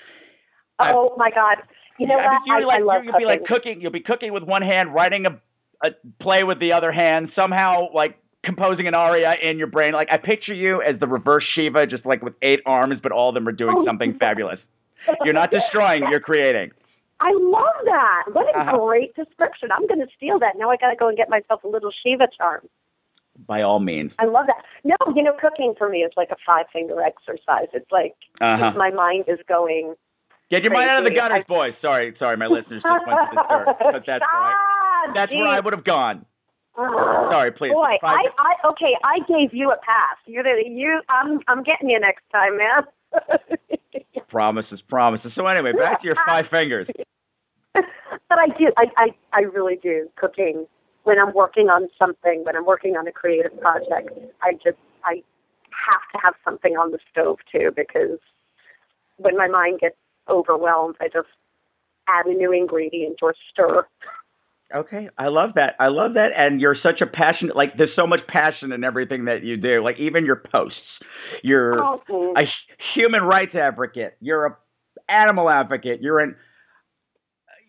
[0.80, 1.58] Oh my God.
[2.00, 2.48] You know I mean, what?
[2.48, 3.56] you're I, like, I love you'll be like cooking.
[3.74, 3.82] cooking.
[3.82, 5.40] You'll be cooking with one hand, writing a,
[5.86, 7.30] a play with the other hand.
[7.36, 9.94] Somehow, like composing an aria in your brain.
[9.94, 13.30] Like I picture you as the reverse Shiva, just like with eight arms, but all
[13.30, 14.60] of them are doing Oh, something fabulous.
[15.24, 16.04] You're not destroying.
[16.10, 16.72] You're creating.
[17.22, 18.24] I love that.
[18.34, 18.78] What a Uh-huh.
[18.80, 19.70] great description.
[19.72, 20.58] I'm going to steal that.
[20.58, 22.68] Now I got to go and get myself a little Shiva charm.
[23.48, 24.12] By all means.
[24.20, 24.64] I love that.
[24.84, 27.68] No, you know, cooking for me is like a five finger exercise.
[27.74, 28.74] It's like Uh-huh.
[28.78, 29.96] my mind is going.
[30.52, 31.20] Get your mind out of the Crazy.
[31.22, 31.74] gutters, I- boys.
[31.82, 33.66] Sorry, sorry, my listeners just went to the store.
[33.94, 36.26] But that's where I, Ah, that's where I would have gone.
[36.78, 37.30] Ah.
[37.32, 37.72] Sorry, please.
[37.74, 38.94] Boy, I, I okay.
[39.04, 40.18] I gave you a pass.
[40.26, 41.02] You're the, you.
[41.10, 42.84] I'm I'm getting you next time, man.
[44.30, 45.32] Promises, promises.
[45.36, 46.88] So anyway, back to your five fingers.
[47.74, 47.84] but
[48.40, 48.72] I do.
[48.78, 50.66] I, I I really do cooking
[51.04, 52.44] when I'm working on something.
[52.44, 54.10] When I'm working on a creative project,
[54.42, 55.22] I just I
[55.70, 58.18] have to have something on the stove too because
[59.18, 59.96] when my mind gets
[60.30, 61.28] overwhelmed, I just
[62.08, 63.86] add a new ingredient or stir.
[64.74, 65.76] Okay, I love that.
[65.80, 67.56] I love that, and you're such a passionate.
[67.56, 69.84] Like, there's so much passion in everything that you do.
[69.84, 70.80] Like, even your posts.
[71.44, 72.02] You're Oh,
[72.36, 72.42] a
[72.96, 74.18] human rights advocate.
[74.20, 74.58] You're a
[75.08, 76.02] animal advocate.
[76.02, 76.36] You're an.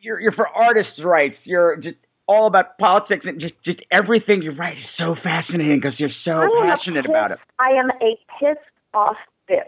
[0.00, 1.36] You're you're for artists' rights.
[1.44, 5.98] You're just all about politics and just just everything you write is so fascinating because
[5.98, 7.38] you're so I am a passionate about it.
[7.58, 8.60] I am a pissed
[8.94, 9.16] off
[9.50, 9.58] bitch.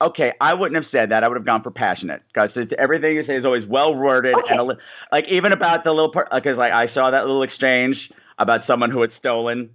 [0.00, 1.24] Okay, I wouldn't have said that.
[1.24, 4.46] I would have gone for passionate because everything you say is always well worded Okay.
[4.50, 4.76] and a li-
[5.10, 7.96] like even about the little part because like I saw that little exchange
[8.38, 9.70] about someone who had stolen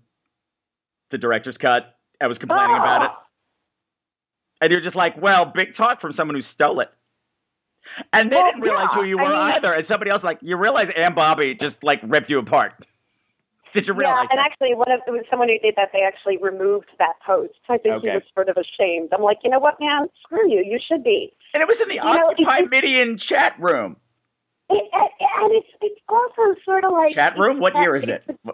[1.11, 3.23] the director's cut and was complaining about it, ah!
[4.61, 6.87] and you're just like, well, big talk from someone who stole it.
[8.13, 9.73] And they Well, didn't realize yeah, who you I were mean- either.
[9.73, 12.71] And somebody else like, you realize Anne Bobby just like ripped you apart.
[13.73, 14.45] Did you Yeah, and that?
[14.45, 15.89] actually, one of it was someone who did that.
[15.93, 17.57] They actually removed that post.
[17.69, 19.09] I think he was sort of ashamed.
[19.13, 20.07] I'm like, you know what, man?
[20.21, 20.63] Screw you.
[20.65, 21.33] You should be.
[21.53, 23.97] and it was in the you Occupy it's- Midian chat room.
[24.69, 27.59] It, and and it's it's also sort of like Chat room?
[27.59, 28.23] What year is it?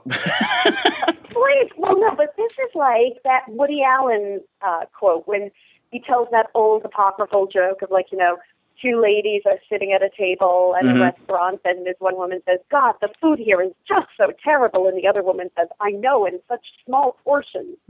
[1.36, 5.52] Wait, well, no, but this is like that Woody Allen uh, quote when
[5.92, 8.38] he tells that old apocryphal joke of like, you know,
[8.82, 10.96] two ladies are sitting at a table at Mhm.
[10.96, 14.88] a restaurant, and this one woman says, "God, the food here is just so terrible,"
[14.88, 17.78] and the other woman says, "I know, in such small portions."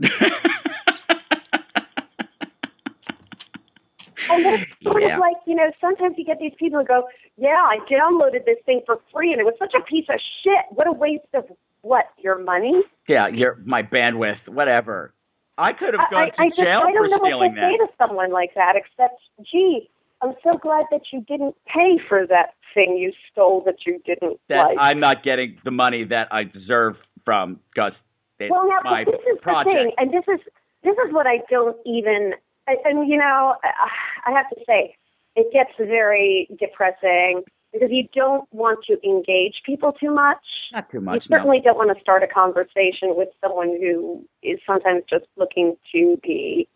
[4.28, 5.14] And it's sort Yeah.
[5.14, 8.58] of like, you know, sometimes you get these people who go, Yeah, I downloaded this
[8.66, 10.66] thing for free and it was such a piece of shit.
[10.70, 11.50] What a waste of
[11.82, 12.06] what?
[12.18, 12.82] Your money?
[13.08, 15.14] Yeah, your my bandwidth, whatever.
[15.58, 17.54] I could have gone I, I, I to just jail I don't know what stealing
[17.54, 19.90] to say to someone like that except, gee,
[20.22, 24.38] I'm so glad that you didn't pay for that thing you stole that you didn't
[24.48, 24.76] That like.
[24.78, 27.92] I'm not getting the money that I deserve from Gus.
[28.38, 29.76] Well, now my this is project.
[29.76, 30.40] the thing, and this is
[30.82, 32.32] this is what I don't even.
[32.66, 34.94] And, and you know, I, I have to say,
[35.36, 40.38] it gets very depressing because you don't want to engage people too much.
[40.72, 41.24] Not too You much.
[41.28, 41.36] no.
[41.36, 46.18] certainly don't want to start a conversation with someone who is sometimes just looking to
[46.22, 46.66] be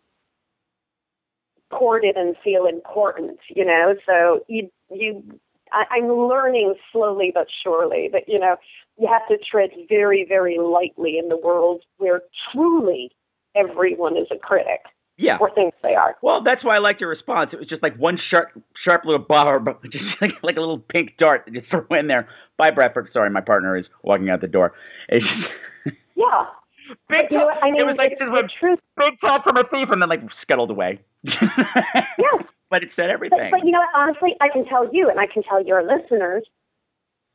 [1.71, 3.95] courted and feel important, you know.
[4.05, 5.23] So you you
[5.71, 8.55] I, I'm learning slowly but surely that, you know,
[8.97, 12.21] you have to tread very, very lightly in the world where
[12.53, 13.11] truly
[13.55, 14.81] everyone is a critic
[15.17, 15.37] Yeah.
[15.41, 16.15] or thinks they are.
[16.21, 17.49] Well, that's why I liked your response.
[17.51, 18.49] It was just like one sharp,
[18.83, 22.07] sharp little bar, but just like, like a little pink dart that you throw in
[22.07, 22.29] there.
[22.57, 23.09] Bye, Bradford.
[23.11, 24.73] Sorry, my partner is walking out the door.
[25.09, 26.45] It's just, Yeah.
[27.09, 27.49] big But you know?
[27.49, 28.79] I mean, it was like this the was truth.
[28.97, 30.99] big talk from a thief, and then like scuttled away.
[31.27, 32.43] Yeah.
[32.67, 33.51] But it said everything.
[33.51, 36.43] but you know, honestly, I can tell you, and I can tell your listeners.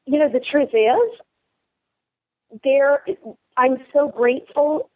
[0.05, 1.21] You know, the truth is,
[2.65, 3.05] there.
[3.57, 4.91] I'm so grateful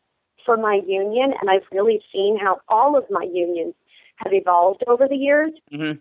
[0.44, 3.74] for my union, and I've really seen how all of my unions
[4.16, 5.52] have evolved over the years.
[5.70, 5.92] hmm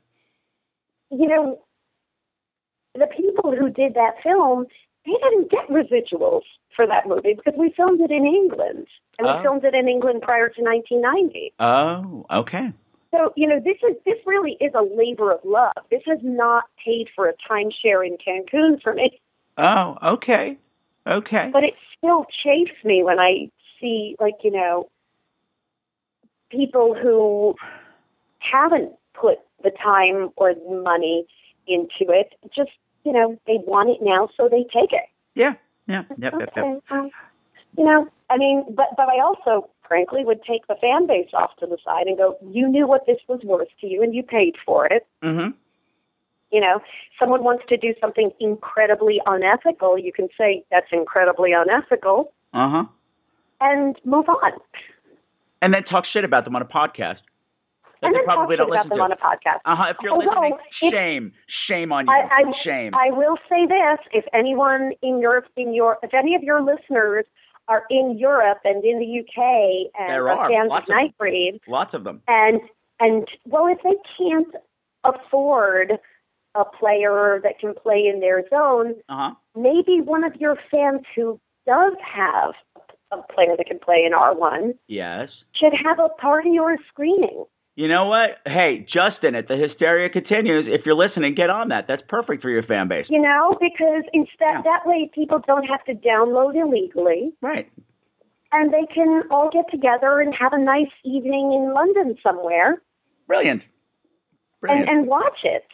[1.12, 1.60] You know,
[2.96, 4.66] the people who did that film
[5.06, 6.44] they didn't get residuals
[6.76, 8.88] for that movie because we filmed it in England
[9.20, 9.36] and Oh.
[9.38, 11.54] we filmed it in England prior to 1990.
[11.60, 12.72] Oh, okay.
[13.14, 15.74] So you know, this is this really is a labor of love.
[15.92, 19.22] This has not paid for a timeshare in Cancun for me,
[19.58, 20.58] Oh, okay.
[21.06, 21.50] Okay.
[21.52, 23.50] but it still chafes me when I
[23.80, 24.90] see like you know
[26.50, 27.56] people who
[28.40, 31.26] haven't put the time or the money
[31.68, 32.34] into it.
[32.56, 32.72] Just
[33.04, 35.06] you know, they want it now, so they take it.
[35.36, 35.54] Yeah.
[35.88, 36.04] Yeah.
[36.18, 36.34] Yep.
[36.40, 36.50] Yep.
[36.56, 36.84] Yep.
[36.90, 37.10] Um,
[37.78, 41.52] you know, I mean, but but I also, frankly, would take the fan base off
[41.60, 44.24] to the side and go, you knew what this was worth to you, and you
[44.24, 45.06] paid for it.
[45.24, 45.52] Mm-hmm.
[46.52, 46.80] You know,
[47.20, 52.84] someone wants to do something incredibly unethical, you can say that's incredibly unethical, Uh huh.
[53.62, 54.52] and move on.
[55.62, 57.18] And then talk shit about them on a podcast.
[58.02, 59.04] That and they then talk probably shit don't about them to.
[59.04, 59.60] on a podcast.
[59.66, 59.86] Uh huh.
[59.92, 61.32] If you're Although, listening, if- shame,
[61.68, 62.12] shame on you.
[62.14, 62.92] I, I, shame.
[62.94, 67.26] I will say this: if anyone in Europe, in your, if any of your listeners
[67.68, 71.60] are in Europe and in the UK and There are, fans lots of of them.
[71.68, 72.22] Lots of them.
[72.28, 72.62] and
[73.00, 74.54] and well, if they can't
[75.04, 75.94] afford
[76.56, 79.36] a player that can play in their zone, Uh huh.
[79.56, 82.54] maybe one of your fans who does have
[83.12, 85.30] a player that can play in R1 Yes.
[85.54, 87.46] should have a party or a screening.
[87.76, 88.38] You know what?
[88.46, 90.66] Hey, Justin, if the hysteria continues.
[90.68, 91.86] If you're listening, get on that.
[91.88, 93.08] That's perfect for your fan base.
[93.10, 94.62] You know, because instead Yeah.
[94.64, 97.34] that way people don't have to download illegally.
[97.42, 97.70] Right.
[98.52, 102.84] and they can all get together and have a nice evening in London somewhere
[103.26, 103.64] Brilliant.
[104.62, 104.88] Brilliant.
[104.88, 105.66] and, and watch it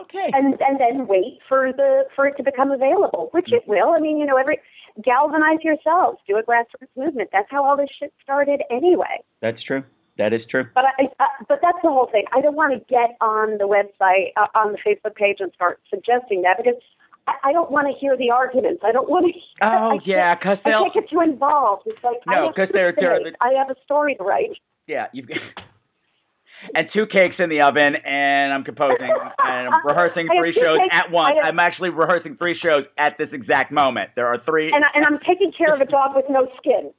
[0.00, 0.30] okay.
[0.32, 3.90] and and then wait for the for it to become available, which it will.
[3.90, 4.60] I mean, you know, every
[5.04, 7.30] galvanize yourselves, do a grassroots movement.
[7.32, 9.18] That's how all this shit started anyway.
[9.42, 9.82] That's true.
[10.18, 10.64] That is true.
[10.74, 12.24] But I, I but that's the whole thing.
[12.32, 15.80] I don't want to get on the website uh, on the Facebook page and start
[15.90, 16.80] suggesting that because
[17.28, 18.82] I, I don't want to hear the arguments.
[18.84, 19.40] I don't want to.
[19.62, 21.82] Oh, I yeah, can't- 'cause I can't get too involved.
[21.86, 24.56] It's like No, have 'cause to they're- they're the- I have a story to write.
[24.86, 25.36] Yeah, you've got.
[26.74, 30.94] and two cakes in the oven, and I'm composing and I'm rehearsing three shows cakes.
[30.94, 31.36] at once.
[31.36, 34.10] Have- I'm actually rehearsing three shows at this exact moment.
[34.16, 34.72] There are three.
[34.72, 36.90] and, I, and I'm taking care of a dog with no skin.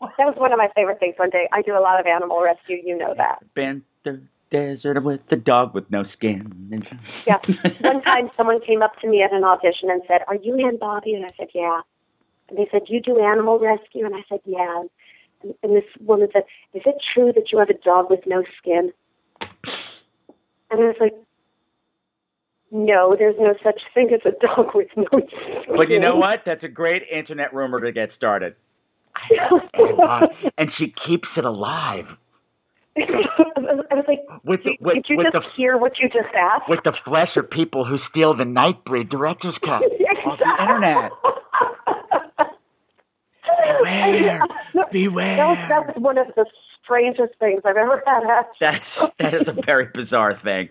[0.18, 1.48] That was one of my favorite things one day.
[1.52, 3.38] I do a lot of animal rescue, you know that.
[3.54, 4.20] Been the
[4.52, 6.52] desert with the dog with no skin.
[7.26, 7.38] Yeah.
[7.80, 10.76] One time someone came up to me at an audition and said, Are you Anne
[10.78, 11.14] Bobby?
[11.14, 11.80] And I said, Yeah.
[12.48, 14.04] And they said, You do animal rescue?
[14.04, 14.82] And I said, Yeah.
[15.42, 16.42] And, and this woman said,
[16.74, 18.92] Is it true that you have a dog with no skin?
[19.40, 21.14] And I was like,
[22.70, 25.76] No, there's no such thing as a dog with no skin.
[25.76, 26.40] But you know what?
[26.44, 28.56] That's a great internet rumor to get started.
[30.58, 32.06] and she keeps it alive
[32.96, 36.34] I was like, with did, with, did you with just the hear what you just
[36.36, 36.68] asked?
[36.68, 39.82] with the flesh of people who steal the Nightbreed director's cut
[40.26, 41.10] off the internet.
[43.62, 44.40] Beware,
[44.74, 45.36] No, beware.
[45.36, 46.44] That was, that was one of the
[46.84, 48.22] strangest things I've ever had.
[48.60, 50.68] That's that is a very bizarre thing.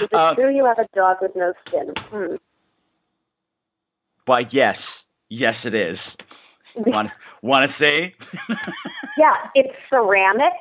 [0.00, 1.92] Is it uh, true you have a dog with no skin?
[2.10, 2.36] Hmm.
[4.26, 4.76] But yes,
[5.28, 5.98] yes, it is.
[6.86, 7.10] Want
[7.42, 8.14] want to see?
[9.18, 10.52] Yeah, it's ceramic.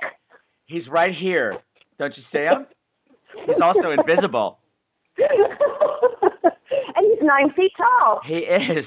[0.66, 1.58] He's right here.
[2.00, 2.66] Don't you see him?
[3.46, 4.60] He's also invisible.
[5.18, 5.30] and
[7.02, 8.22] he's nine feet tall.
[8.26, 8.86] He is.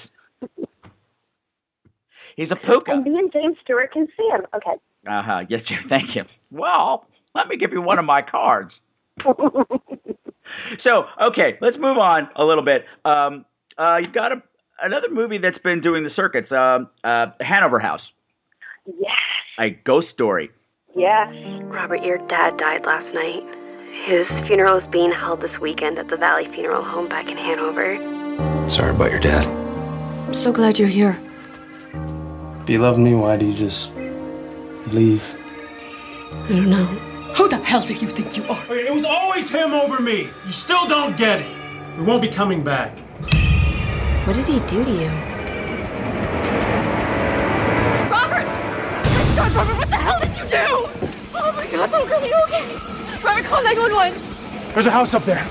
[2.36, 2.90] He's a pooka.
[2.92, 4.42] And me and James Stewart can see him.
[4.54, 4.76] Okay.
[5.08, 5.44] Uh huh.
[5.48, 5.76] Yes, sir.
[5.88, 6.24] Thank you.
[6.50, 8.72] Well, let me give you one of my cards.
[10.84, 12.84] So, okay, let's move on a little bit.
[13.04, 13.44] Um,
[13.78, 14.42] uh, you've got a,
[14.82, 18.02] another movie that's been doing the circuits, um, uh, Hanover House,
[18.86, 19.18] yes.
[19.58, 20.50] a ghost story.
[20.96, 21.32] Yes.
[21.64, 23.44] Robert, your dad died last night.
[23.92, 27.98] His funeral is being held this weekend at the Valley Funeral Home back in Hanover.
[28.68, 29.46] Sorry about your dad.
[30.26, 31.18] I'm so glad you're here.
[32.62, 33.92] If you love me, why do you just
[34.88, 35.36] leave?
[36.32, 36.84] I don't know.
[37.36, 38.74] Who the hell do you think you are?
[38.74, 40.28] It was always him over me.
[40.46, 41.98] You still don't get it.
[41.98, 42.96] We won't be coming back.
[44.30, 45.08] What did he do to you?
[48.08, 48.46] Robert!
[48.46, 50.86] Oh my god, Robert, what the hell did you do?
[51.34, 52.64] Oh my god, Robert, are you okay?
[53.24, 54.72] Robert, call 911.
[54.72, 55.44] There's a house up there.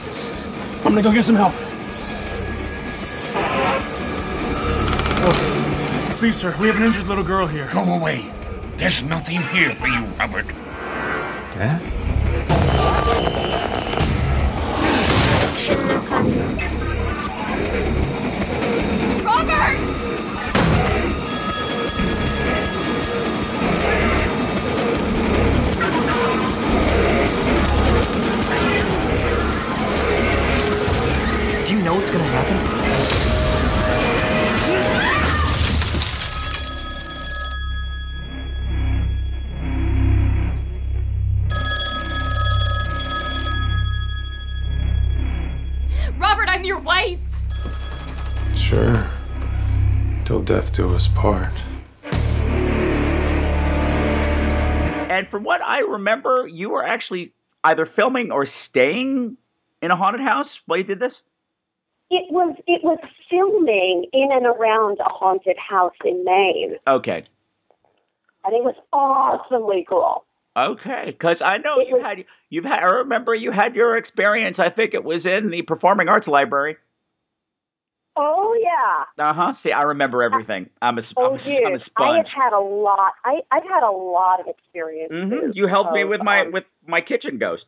[0.77, 1.53] I'm gonna go get some help.
[5.25, 7.67] Oh, please, sir, we have an injured little girl here.
[7.73, 8.31] Go away.
[8.77, 10.45] There's nothing here for you, Robert.
[11.57, 11.98] Yeah?
[55.79, 59.37] I remember, you were actually either filming or staying
[59.81, 61.13] in a haunted house while you did this.
[62.11, 62.97] It was it was
[63.29, 67.23] filming in and around a haunted house in Maine, Okay.
[68.43, 70.25] and it was awesomely cool.
[70.57, 72.79] Okay, because I know you had you've had.
[72.79, 74.57] I remember you had your experience.
[74.57, 76.77] I think it was in the Performing Arts Library.
[78.21, 79.23] Oh yeah.
[79.29, 79.53] Uh huh.
[79.63, 80.69] See, I remember everything.
[80.81, 83.13] I'm a, Oh, I'm, dude, I'm a I have had a lot.
[83.23, 85.11] I I've had a lot of experience.
[85.13, 87.65] hmm You helped me with my um, with my kitchen ghost.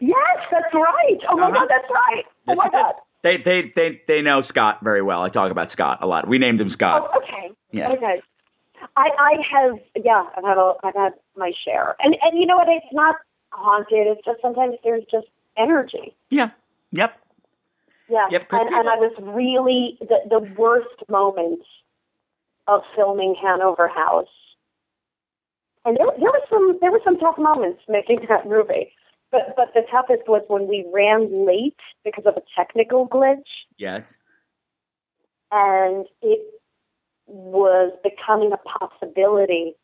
[0.00, 0.16] Yes,
[0.50, 1.18] that's right.
[1.30, 1.58] Oh my Uh-huh.
[1.60, 2.24] god, that's right.
[2.48, 2.94] Oh my god.
[3.22, 5.22] They they they they know Scott very well.
[5.22, 6.26] I talk about Scott a lot.
[6.26, 7.10] We named him Scott.
[7.12, 7.54] Oh, okay.
[7.70, 7.90] Yeah.
[7.92, 8.22] Okay.
[8.96, 11.96] I I have yeah, I've had a I've had my share.
[12.00, 13.16] And and you know what, it's not
[13.52, 15.26] haunted, it's just sometimes there's just
[15.58, 16.14] energy.
[16.30, 16.50] Yeah.
[16.92, 17.12] Yep.
[18.10, 18.26] Yeah.
[18.30, 21.60] Yep, and and I was really the the worst moment
[22.66, 24.26] of filming Hanover House.
[25.84, 28.92] And there there were some there were some tough moments making that movie.
[29.30, 33.46] But but the toughest was when we ran late because of a technical glitch
[33.78, 34.02] Yes.
[35.52, 36.40] and it
[37.26, 39.74] was becoming a possibility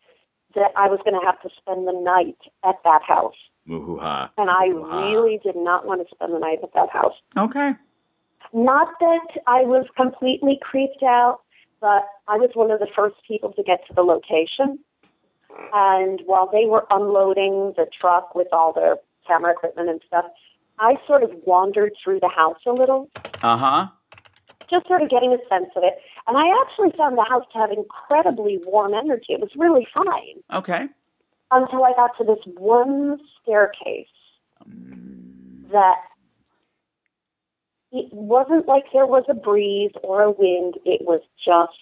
[0.57, 3.37] that I was going to have to spend the night at that house.
[3.67, 4.31] Moo-hoo-ha.
[4.37, 5.13] And I Wow.
[5.13, 7.15] really did not want to spend the night at that house.
[7.37, 7.73] Okay.
[8.53, 11.41] Not that I was completely creeped out,
[11.81, 14.79] but I was one of the first people to get to the location.
[15.73, 20.27] And while they were unloading the truck with all their camera equipment and stuff,
[20.79, 23.11] I sort of wandered through the house a little,
[23.43, 23.87] Uh huh.
[24.71, 25.95] just sort of getting a sense of it.
[26.27, 29.33] And I actually found the house to have incredibly warm energy.
[29.33, 30.87] It was really fine Okay.
[31.51, 34.07] until I got to this one staircase
[35.73, 35.97] that
[37.97, 40.75] it wasn't like there was a breeze or a wind.
[40.85, 41.79] It was just,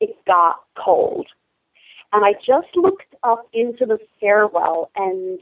[0.00, 1.26] it got cold.
[2.12, 5.38] And I just looked up into the stairwell and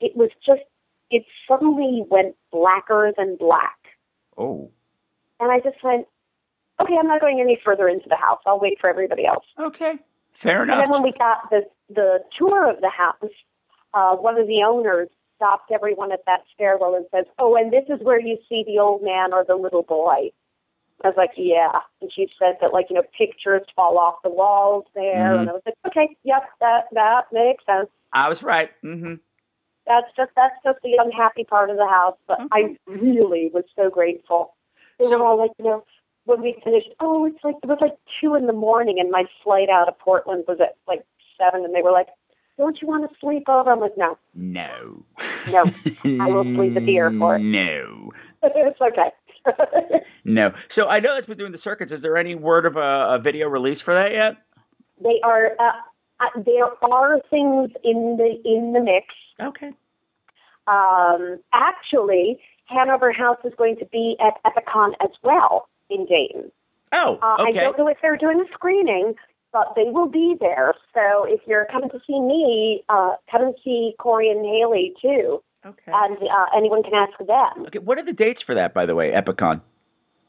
[0.00, 0.62] it was just,
[1.10, 3.78] it suddenly went blacker than black.
[4.36, 4.70] Oh.
[5.38, 6.06] And I just went,
[6.80, 8.40] okay, I'm not going any further into the house.
[8.46, 9.44] I'll wait for everybody else.
[9.60, 9.94] Okay.
[10.42, 10.74] Fair enough.
[10.74, 13.30] And then when we got the the tour of the house,
[13.94, 15.08] uh, one of the owners
[15.42, 18.78] stopped everyone at that stairwell and says, "Oh, and this is where you see the
[18.78, 20.30] old man or the little boy."
[21.02, 24.30] I was like, "Yeah," and she said that like you know pictures fall off the
[24.30, 25.40] walls there, Mhm.
[25.40, 28.70] and I was like, "Okay, yep, that that makes sense." I was right.
[28.84, 29.14] Mm-hmm.
[29.86, 33.90] That's just that's just the unhappy part of the house, but I really was so
[33.90, 34.54] grateful.
[34.98, 35.84] They were all like, you know,
[36.24, 39.24] when we finished, oh, it's like it was like two in the morning, and my
[39.42, 41.04] flight out of Portland was at like
[41.36, 42.08] seven, and they were like,
[42.58, 44.66] "Don't you want to sleep over?" I'm like, "No, No.
[45.48, 45.64] no,
[46.20, 48.10] I will sleep at the airport." No.
[48.42, 49.10] it's okay.
[50.24, 50.50] No.
[50.76, 51.90] So I know that's been doing the circuits.
[51.92, 54.36] Is there any word of a, a video release for that yet?
[55.02, 55.72] they are uh,
[56.20, 59.06] uh, there are things in the in the mix.
[59.40, 59.72] Okay.
[60.68, 66.52] Um, actually, Hanover House is going to be at Epicon as well in Dayton.
[66.92, 67.58] Oh, Uh, okay.
[67.58, 69.14] I don't know if they're doing a screening,
[69.52, 70.74] but they will be there.
[70.94, 75.42] So if you're coming to see me, uh, come and see Corey and Haley too.
[75.64, 75.92] Okay.
[75.92, 77.66] And uh, anyone can ask them.
[77.66, 77.78] Okay.
[77.78, 79.60] What are the dates for that, by the way, Epicon?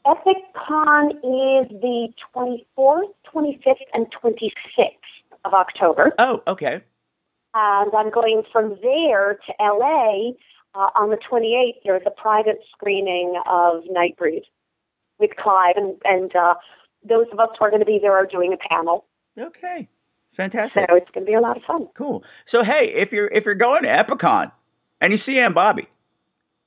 [0.06, 4.90] Epicon is the 24th, 25th, and 26th
[5.44, 6.12] of October.
[6.18, 6.82] Oh, okay.
[7.54, 10.32] And I'm going from there to LA
[10.74, 11.82] uh, on the 28th.
[11.84, 14.42] There's a private screening of Nightbreed
[15.18, 16.54] with Clive, and, and uh,
[17.08, 19.06] those of us who are going to be there are doing a panel.
[19.38, 19.88] Okay.
[20.36, 20.84] Fantastic.
[20.88, 21.88] So it's going to be a lot of fun.
[21.96, 22.22] Cool.
[22.50, 24.50] So hey, if you're if you're going to Epicon
[25.00, 25.88] and you see Anne Bobby,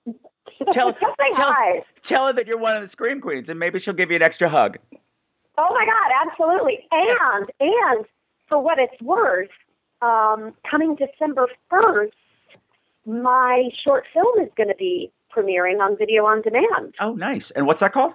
[0.74, 1.84] tell hi.
[2.08, 4.22] tell her that you're one of the Scream Queens, and maybe she'll give you an
[4.22, 4.78] extra hug.
[5.58, 6.88] Oh my God, absolutely.
[6.92, 8.06] And and
[8.48, 9.50] for what it's worth,
[10.02, 12.14] um, coming December first,
[13.06, 16.96] my short film is going to be premiering on video on demand.
[17.02, 17.44] Oh, nice.
[17.56, 18.14] And what's that called?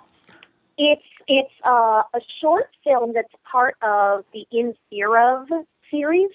[0.78, 5.48] It's it's uh, a short film that's part of the In Fear of
[5.90, 6.30] series.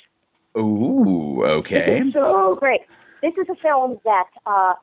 [0.57, 2.01] Ooh, okay.
[2.13, 2.81] So great.
[3.21, 4.73] This is a film that uh,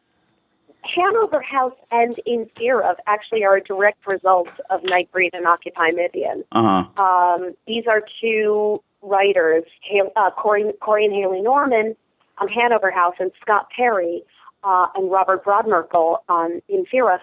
[0.94, 5.90] Hanover House and In Fear of actually are a direct result of Nightbreed and Occupy
[5.90, 6.44] Midian.
[6.52, 7.02] Uh huh.
[7.02, 11.96] Um, these are two writers, Hale, uh, Corey, Corey and Haley Norman
[12.38, 14.22] on Hanover House and Scott Perry
[14.64, 17.20] uh, and Robert Brodmerkel on In Fear Of.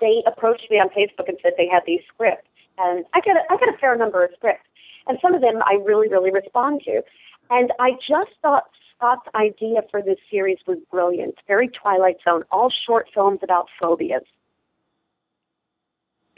[0.00, 3.40] They approached me on Facebook and said they had these scripts, and I get a,
[3.50, 4.66] I get a fair number of scripts,
[5.06, 7.02] and some of them I really really respond to,
[7.50, 8.64] and I just thought
[8.96, 14.22] Scott's idea for this series was brilliant, very Twilight Zone, all short films about phobias.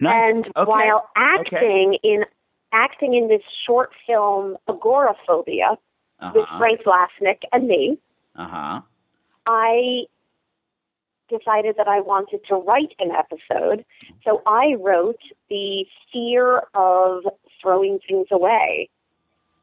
[0.01, 0.15] Nice.
[0.19, 0.65] And Okay.
[0.65, 1.57] while Okay.
[1.57, 2.25] acting in
[2.73, 5.79] acting in this short film Agoraphobia
[6.35, 6.59] with Uh-huh.
[6.59, 7.99] Frank Blasnick and me,
[8.37, 8.81] Uh huh.
[9.47, 10.07] I
[11.37, 13.85] decided that I wanted to write an episode.
[14.25, 17.25] So I wrote the fear of
[17.61, 18.89] throwing things away,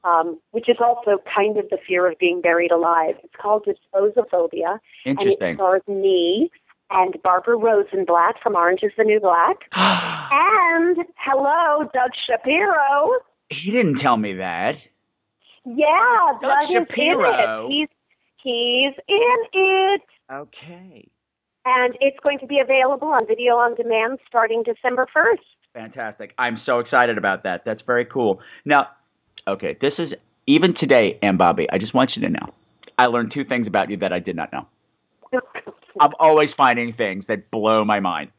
[0.04, 3.16] um, which is also kind of the fear of being buried alive.
[3.24, 6.50] It's called Disposophobia, and it stars me
[6.92, 9.58] and Barbara Rosenblatt from Orange is the New Black.
[9.74, 13.20] and hello, Doug Shapiro.
[13.50, 14.76] He didn't tell me that.
[15.66, 17.68] Yeah, Doug Doug Shapiro.
[17.68, 17.90] in it.
[17.90, 17.90] He's
[18.44, 20.02] he's in it.
[20.32, 21.08] Okay.
[21.66, 25.38] And it's going to be available on video on demand starting December 1st.
[25.74, 26.34] Fantastic.
[26.38, 27.62] I'm so excited about that.
[27.66, 28.40] That's very cool.
[28.66, 28.88] Now,
[29.48, 30.10] okay, this is
[30.48, 32.54] even today, Anne Bobby, I just want you to know.
[32.98, 34.68] I learned two things about you that I did not know.
[36.02, 38.32] I'm always finding things that blow my mind.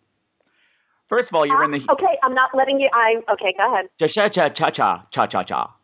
[1.08, 2.88] First of all, you're in the uh, Okay, I'm not letting you.
[2.92, 3.54] I okay.
[3.56, 3.86] Go ahead.
[4.00, 5.74] cha cha cha cha cha cha cha cha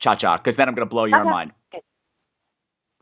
[0.00, 1.28] cha cha because then I'm going to blow your Okay.
[1.30, 1.52] mind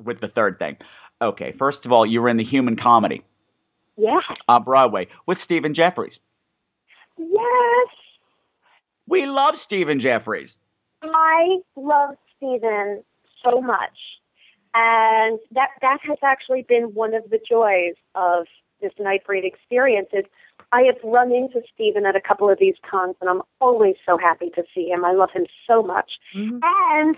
[0.02, 0.76] with the third thing.
[1.20, 3.22] Okay, first of all, you were in the human comedy
[3.96, 4.22] Yes.
[4.48, 6.12] on Broadway with Stephen Geoffreys.
[7.16, 7.88] Yes.
[9.08, 10.48] We love Stephen Geoffreys.
[11.02, 13.04] I love Stephen
[13.44, 13.96] so much,
[14.72, 18.46] and that that has actually been one of the joys of
[18.80, 20.08] this Nightbreed experience.
[20.12, 20.24] Is
[20.72, 24.16] I have run into Stephen at a couple of these cons, and I'm always so
[24.16, 25.04] happy to see him.
[25.04, 26.12] I love him so much.
[26.34, 26.58] Mm-hmm.
[26.62, 27.16] And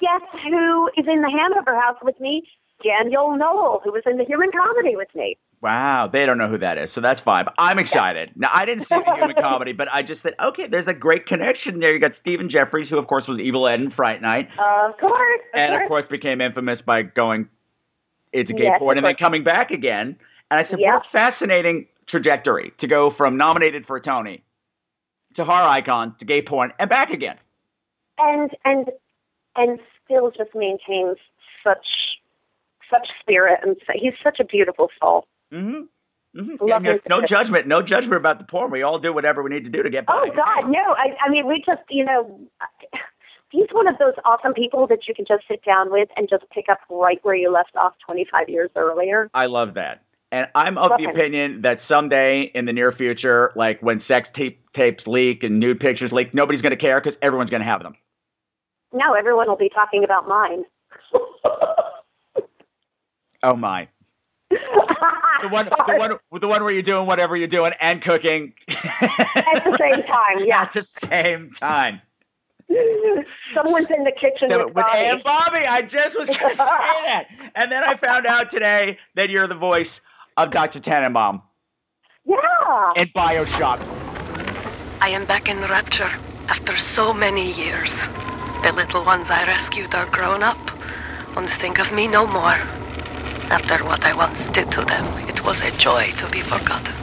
[0.00, 2.42] guess who is in the Hanover House with me?
[2.84, 5.36] Daniel Knoll, who was in the Human Comedy with me.
[5.62, 7.44] Wow, they don't know who that is, so that's fine.
[7.44, 8.30] But I'm excited.
[8.34, 11.26] Now, I didn't see the human comedy, but I just said, okay, there's a great
[11.26, 11.92] connection there.
[11.92, 15.40] You got Stephen Geoffreys, who of course was Evil Ed in Fright Night, Of course.
[15.54, 15.82] Of and course.
[15.84, 17.48] of course became infamous by going
[18.32, 20.16] it's a gay Yes, porn and then coming back again.
[20.50, 20.94] And I said, Yeah.
[20.94, 24.42] what a fascinating trajectory to go from nominated for a Tony
[25.36, 27.36] to horror icon to gay porn and back again.
[28.18, 28.90] and and
[29.54, 31.18] and still just maintains
[31.62, 31.86] such
[32.90, 35.26] such spirit and he's such a beautiful soul.
[35.52, 36.40] Mm-hmm.
[36.40, 36.66] Mm-hmm.
[36.66, 38.70] Him no judgment, no judgment about the porn.
[38.70, 40.14] We all do whatever we need to do to get by.
[40.16, 40.80] Oh God, no!
[40.80, 42.40] I I mean, we just you know,
[43.50, 46.44] he's one of those awesome people that you can just sit down with and just
[46.50, 49.28] pick up right where you left off 25 years earlier.
[49.34, 50.04] I love that.
[50.30, 51.10] And I'm of Love the him.
[51.10, 55.78] opinion that someday in the near future, like when sex tape, tapes leak and nude
[55.78, 57.94] pictures leak, nobody's going to care because everyone's going to have them.
[58.94, 60.64] No, everyone will be talking about mine.
[63.44, 63.88] Oh my.
[65.42, 69.64] The one, the one, the one where you're doing whatever you're doing and cooking At
[69.64, 70.62] the same time, yeah.
[70.62, 72.00] at the same time.
[73.54, 74.98] Someone's in the kitchen So, with with Bobby.
[74.98, 77.24] Anne Bobby, I just was going to say that.
[77.54, 79.90] And then I found out today that you're the voice
[80.36, 80.80] of Dr.
[80.80, 81.42] Tenenbaum
[82.24, 82.92] Yeah.
[82.96, 83.80] in Bioshock.
[85.02, 86.10] I am back in Rapture
[86.48, 88.06] after so many years.
[88.62, 90.58] The little ones I rescued are grown up
[91.36, 92.58] and think of me no more.
[93.50, 95.04] After what I once did to them,
[95.42, 96.94] it was a joy to be forgotten.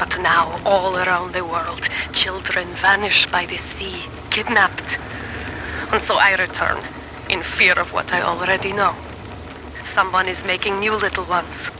[0.00, 4.98] But now, all around the world, children vanish by the sea, kidnapped.
[5.92, 6.82] And so I return,
[7.30, 8.96] in fear of what I already know.
[9.84, 11.70] Someone is making new little ones,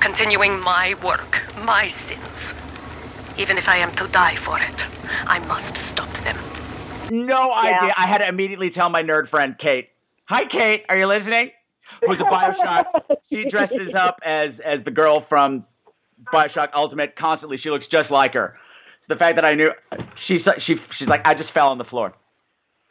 [0.00, 2.52] continuing my work, my sins.
[3.38, 4.86] Even if I am to die for it,
[5.24, 6.36] I must stop them.
[7.10, 7.94] No idea.
[7.96, 9.90] I had to immediately tell my nerd friend Kate.
[10.24, 10.84] Hi, Kate.
[10.88, 11.52] Are you listening?
[12.06, 12.84] Who's a Bioshock?
[13.28, 15.64] She dresses up as as the girl from
[16.32, 17.58] Bioshock Ultimate constantly.
[17.62, 18.56] She looks just like her.
[19.08, 19.70] The fact that I knew
[20.26, 22.14] she's she she's like I just fell on the floor.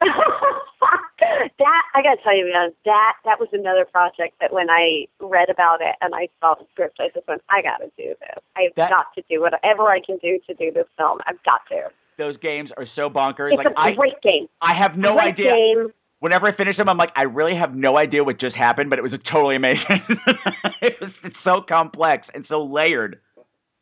[0.00, 5.50] that I gotta tell you, man, that that was another project that when I read
[5.50, 8.42] about it and I saw the script, I just went, I gotta do this.
[8.56, 11.20] I've That- got to do whatever I can do to do this film.
[11.26, 11.90] I've got to.
[12.18, 13.52] Those games are so bonkers.
[13.52, 14.46] It's like a I great game.
[14.60, 15.52] I have no great idea.
[15.52, 15.88] Game.
[16.20, 18.98] Whenever I finish them, I'm like I really have no idea what just happened, but
[18.98, 19.84] it was totally amazing.
[20.82, 23.18] it was it's so complex and so layered.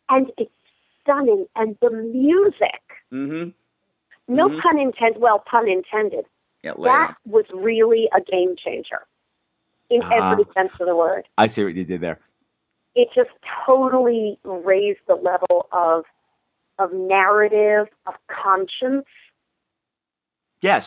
[0.08, 0.50] And it's
[1.02, 1.46] stunning.
[1.56, 2.82] And the music,
[3.12, 3.50] Mm-hmm.
[4.34, 4.60] no Mhm.
[4.62, 6.26] pun intended, well, pun intended,
[6.62, 9.00] Yeah, that was really a game changer
[9.90, 10.32] in Ah.
[10.32, 11.24] every sense of the word.
[11.38, 12.18] I see what you did there.
[12.94, 13.30] it just
[13.64, 16.04] totally raised the level of
[16.80, 19.06] of narrative, of conscience,
[20.62, 20.84] Yes.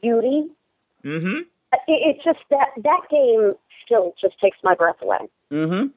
[0.00, 0.48] beauty.
[1.04, 1.42] Mm-hmm.
[1.72, 5.18] It, it just that that game still just takes my breath away.
[5.50, 5.88] Mm-hmm.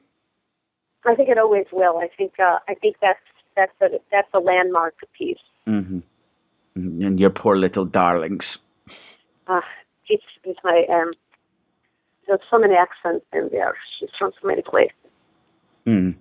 [1.08, 1.98] I think it always will.
[1.98, 3.20] I think uh, I think that's
[3.56, 5.36] that's a that's a landmark piece.
[5.66, 5.98] Mm-hmm.
[6.74, 8.44] And your poor little darlings.
[9.46, 9.60] Uh,
[10.08, 11.12] it's it's my um.
[12.26, 13.74] There's so many accents in there.
[14.00, 14.96] She's from so many places.
[15.86, 16.16] Mm.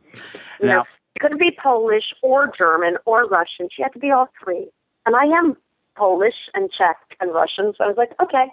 [0.62, 0.84] Now,
[1.16, 3.70] She couldn't be Polish or German or Russian.
[3.76, 4.68] She had to be all three.
[5.06, 5.56] And I am
[5.96, 8.48] Polish and Czech and Russian, so I was like, okay,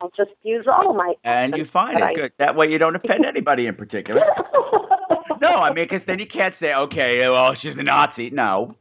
[0.00, 1.14] I'll just use all my.
[1.24, 2.32] And you find it I- good.
[2.38, 4.20] That way you don't offend anybody in particular.
[5.40, 8.30] no, I mean, because then you can't say, okay, well, she's a Nazi.
[8.30, 8.74] No,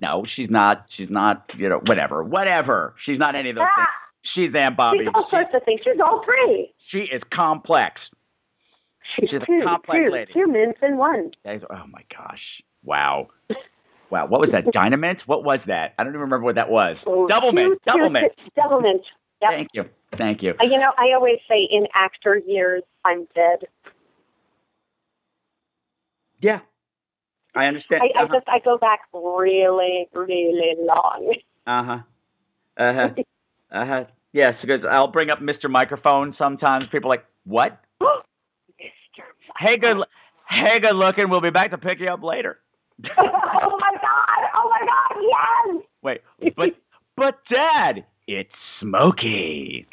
[0.00, 0.86] no, she's not.
[0.96, 1.44] She's not.
[1.56, 2.94] You know, whatever, whatever.
[3.04, 3.88] She's not any of those things.
[4.34, 4.98] She's Anne Bobby.
[5.00, 5.80] She's all sorts of things.
[5.84, 6.72] She's all three.
[6.90, 8.00] She is complex.
[9.16, 10.32] She's, She's a complex two, lady.
[10.32, 11.32] two mints in one.
[11.44, 12.40] Is- Oh my gosh!
[12.84, 13.28] Wow,
[14.10, 14.26] wow.
[14.26, 14.64] What was that?
[14.72, 15.18] Dynamint?
[15.26, 15.92] What was that?
[15.98, 16.96] I don't even remember what that was.
[17.06, 17.66] Oh, double mint.
[17.66, 18.32] Two- Double two- mint.
[18.56, 19.02] Double mint.
[19.42, 19.50] Yep.
[19.50, 19.84] Thank you.
[20.16, 20.54] Thank you.
[20.60, 23.66] Uh, You know, I always say in actor years, I'm dead.
[26.40, 26.60] Yeah,
[27.54, 28.02] I understand.
[28.02, 31.34] I, I just I go back really, really long.
[31.66, 31.98] Uh huh.
[32.76, 33.08] Uh huh.
[33.72, 34.04] Uh huh.
[34.32, 35.68] Yes, because I'll bring up Mr.
[35.68, 36.84] Microphone sometimes.
[36.92, 37.80] People are like, what?
[38.02, 39.24] Mr.
[39.58, 39.96] Hey, good.
[40.48, 41.28] Hey, good looking.
[41.28, 42.58] We'll be back to pick you up later.
[43.18, 44.50] oh my god!
[44.54, 45.22] Oh my god!
[45.22, 45.84] Yes.
[46.02, 46.20] Wait,
[46.56, 46.68] but
[47.16, 48.50] but Dad, it's
[48.80, 49.86] Smokey.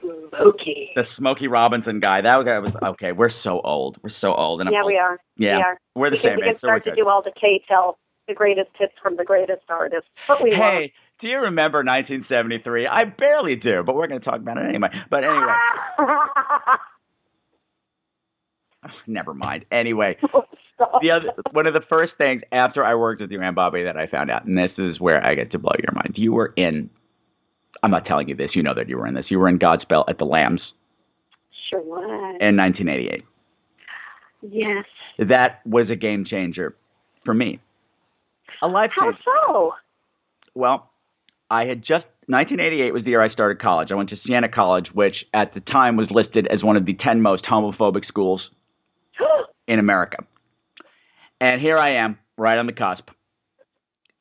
[0.00, 0.90] Smokey.
[0.94, 2.20] The Smokey Robinson guy.
[2.20, 3.12] That guy was okay.
[3.12, 3.96] We're so old.
[4.02, 4.60] We're so old.
[4.60, 4.86] And I'm Yeah, old.
[4.86, 5.18] we are.
[5.36, 5.78] Yeah, we are.
[5.94, 8.34] we're the can, same We can age, so start to do all the K-tel, the
[8.34, 10.08] greatest hits from the greatest artists.
[10.26, 10.64] But we won't.
[10.66, 12.86] Hey, do you remember 1973?
[12.86, 14.88] I barely do, but we're going to talk about it anyway.
[15.10, 15.52] But anyway,
[19.06, 19.64] never mind.
[19.72, 20.16] Anyway,
[21.00, 23.96] the other one of the first things after I worked with you Anne Bobby that
[23.96, 26.14] I found out, and this is where I get to blow your mind.
[26.16, 26.90] You were in.
[27.82, 28.50] I'm not telling you this.
[28.54, 29.26] You know that you were in this.
[29.28, 30.60] You were in Godspell at the Lambs
[31.70, 32.36] Sure was.
[32.40, 33.24] in 1988.
[34.42, 34.84] Yes.
[35.18, 36.74] That was a game changer
[37.24, 37.60] for me.
[38.62, 39.18] A life How changer.
[39.46, 39.74] so?
[40.54, 40.90] Well,
[41.50, 43.90] I had just 1988 was the year I started college.
[43.90, 46.94] I went to Siena College, which at the time was listed as one of the
[46.94, 48.42] 10 most homophobic schools
[49.68, 50.18] in America.
[51.40, 53.08] And here I am, right on the cusp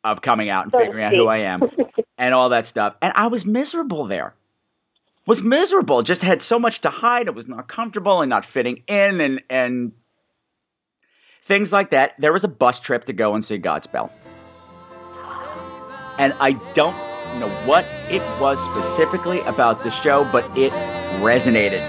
[0.03, 1.28] of coming out and So figuring out who.
[1.28, 1.62] I am
[2.18, 2.95] and all that stuff.
[3.01, 4.34] And I was miserable there.
[5.26, 6.03] Was miserable.
[6.03, 7.28] Just had so much to hide.
[7.28, 9.91] It was not comfortable and not fitting in and and
[11.47, 12.11] things like that.
[12.20, 14.09] There was a bus trip to go and see Godspell.
[16.18, 16.95] And I don't
[17.39, 20.72] know what it was specifically about the show, but it
[21.22, 21.82] resonated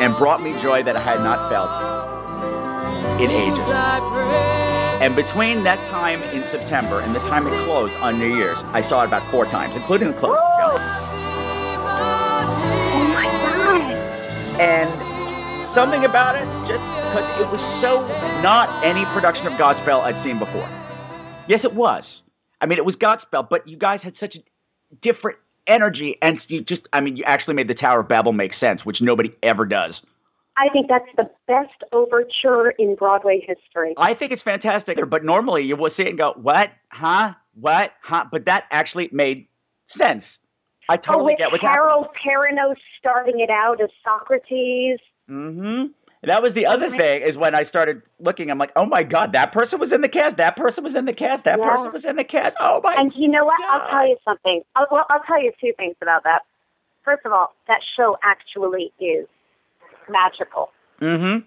[0.00, 1.70] and brought me joy that I had not felt
[3.20, 4.49] in ages.
[5.00, 8.86] And between that time in September and the time it closed on New Year's, I
[8.86, 10.76] saw it about four times, including the closing show.
[12.92, 14.60] Oh my god!
[14.60, 18.06] And something about it, just because it was so
[18.42, 20.68] not any production of Godspell I'd seen before.
[21.48, 22.04] Yes, it was.
[22.60, 24.40] I mean, it was Godspell, but you guys had such a
[25.00, 28.52] different energy, and you just, I mean, you actually made the Tower of Babel make
[28.60, 29.94] sense, which nobody ever does.
[30.56, 33.94] I think that's the best overture in Broadway history.
[33.96, 36.68] I think it's fantastic, but normally you will see it and go, what?
[36.90, 37.32] Huh?
[37.54, 37.90] What?
[38.02, 38.24] Huh?
[38.30, 39.46] But that actually made
[39.96, 40.24] sense.
[40.88, 44.98] I totally oh, totally with get what's Harold Perrineau starting it out as Socrates.
[45.30, 45.92] Mm-hmm.
[46.24, 49.32] That was the other thing is when I started looking, I'm like, oh my god,
[49.32, 50.36] that person was in the cast.
[50.36, 51.44] That person was in the cast.
[51.44, 51.70] That Yeah.
[51.70, 52.56] person was in the cast.
[52.60, 52.94] Oh my.
[52.98, 53.56] And you know what?
[53.70, 54.62] I'll tell you something.
[54.76, 56.42] I'll, well, I'll tell you two things about that.
[57.04, 59.26] First of all, that show actually is
[60.08, 60.70] magical.
[60.98, 61.38] hmm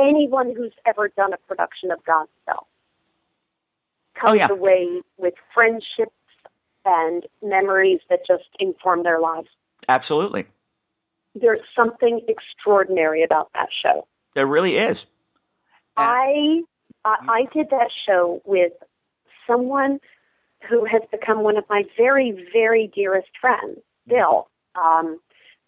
[0.00, 2.66] Anyone who's ever done a production of Godspell
[4.14, 4.48] comes Oh, yeah.
[4.48, 6.12] away with friendships
[6.84, 9.48] and memories that just inform their lives.
[9.88, 10.46] Absolutely.
[11.34, 14.06] There's something extraordinary about that show.
[14.34, 14.96] There really is.
[15.96, 16.62] I
[17.04, 18.72] I I did that show with
[19.46, 19.98] someone
[20.68, 24.48] who has become one of my very very dearest friends, Bill.
[24.74, 25.18] Um,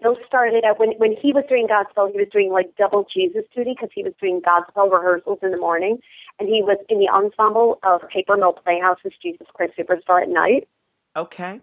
[0.03, 3.45] Bill started out when when he was doing Godspell, he was doing like double Jesus
[3.55, 5.99] duty because he was doing Godspell rehearsals in the morning,
[6.39, 10.69] and he was in the ensemble of Paper Mill Playhouse's Jesus Christ Superstar at night.
[11.17, 11.61] Okay.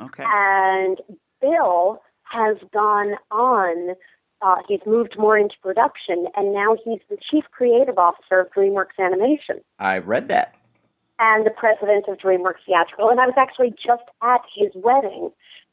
[0.00, 0.24] Okay.
[0.26, 0.98] And
[1.40, 3.94] Bill has gone on.
[4.42, 8.98] Uh, he's moved more into production, and now he's the chief creative officer of DreamWorks
[8.98, 10.54] Animation I read that.
[11.18, 13.08] and the president of DreamWorks Theatrical.
[13.08, 15.30] And I was actually just at his wedding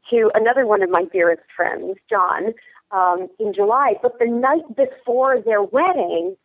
[0.09, 2.53] to another one of my dearest friends, John,
[2.91, 3.93] um, in July.
[4.01, 6.35] But the night before their wedding,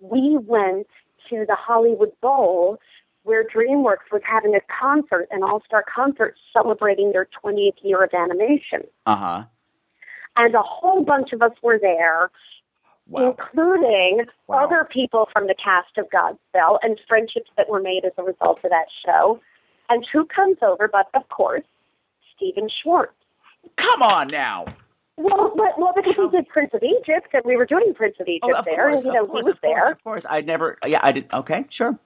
[0.00, 0.86] we went
[1.30, 2.78] to the Hollywood Bowl
[3.26, 8.82] where DreamWorks was having a concert, an all-star concert celebrating their 20th year of animation.
[9.04, 9.42] Uh huh.
[10.36, 12.30] And a whole bunch of us were there,
[13.12, 18.22] including other people from the cast of Godspell and friendships that were made as a
[18.22, 19.40] result of that show.
[19.88, 21.64] And who comes over but, of course,
[22.36, 23.12] Stephen Schwartz.
[23.78, 24.64] Come on now.
[25.16, 28.28] Well, but, well, because he did Prince of Egypt, and we were doing Prince of
[28.28, 29.92] Egypt Oh, of there, course, and you know course, he was of course, there.
[29.92, 30.78] Of course, I never.
[30.86, 31.26] Yeah, I did.
[31.32, 31.98] Okay, sure.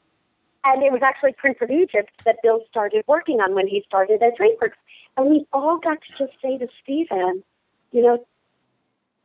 [0.63, 4.23] And it was actually Prince of Egypt that Bill started working on when he started
[4.23, 4.79] at DreamWorks.
[5.17, 7.43] And we all got to just say to Stephen,
[7.93, 8.25] you know,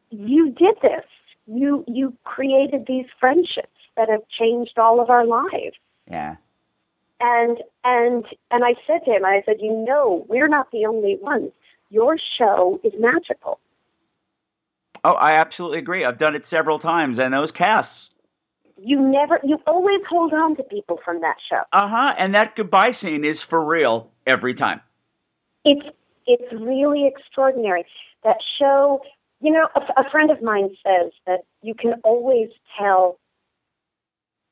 [0.10, 1.06] you did this.
[1.46, 5.76] You you created these friendships that have changed all of our lives.
[6.10, 6.36] Yeah.
[7.20, 11.18] And and and I said to him, I said, you know, we're not the only
[11.22, 11.52] ones.
[11.90, 13.60] Your show is magical.
[15.04, 16.04] Oh, I absolutely agree.
[16.04, 17.92] I've done it several times, and those casts.
[18.78, 21.62] You never, you always hold on to people from that show.
[21.72, 22.14] Uh huh.
[22.18, 24.82] And that goodbye scene is for real every time.
[25.64, 25.88] It's
[26.26, 27.86] it's really extraordinary.
[28.24, 29.02] That show,
[29.42, 33.20] you know, a, a friend of mine says that you can always tell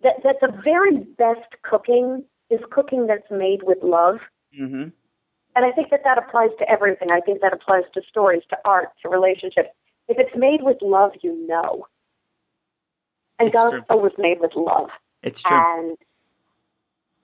[0.04, 2.24] that that the very best cooking
[2.54, 4.18] is cooking that's made with love.
[4.60, 4.90] Mm-hmm.
[5.56, 7.10] And I think that that applies to everything.
[7.12, 9.70] I think that applies to stories, to art, to relationships.
[10.08, 11.88] If it's made with love, you know.
[13.40, 14.90] And Godspell was made with love.
[15.22, 15.58] It's true.
[15.58, 15.98] And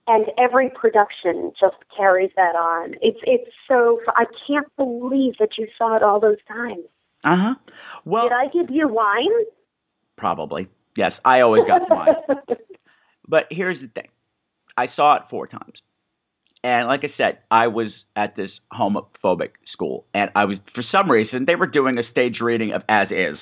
[0.06, 2.94] and every production just carries that on.
[3.00, 6.84] It's it's so I can't believe that you saw it all those times.
[7.22, 7.54] Uh huh.
[8.04, 9.28] Well, Did I give you wine?
[10.16, 10.68] probably.
[10.96, 12.14] Yes, I always got wine.
[13.30, 14.08] But here's the thing
[14.76, 15.80] I saw it four times.
[16.62, 21.10] And like I said, I was at this homophobic school, and I was, for some
[21.10, 23.38] reason, they were doing a stage reading of As Is.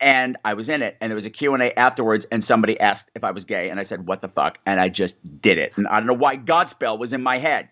[0.00, 3.24] and I was in it, and there was a Q&A afterwards, and somebody asked if
[3.24, 4.58] I was gay, and I said, what the fuck?
[4.66, 5.72] And I just did it.
[5.76, 7.68] And I don't know why Godspell was in my head.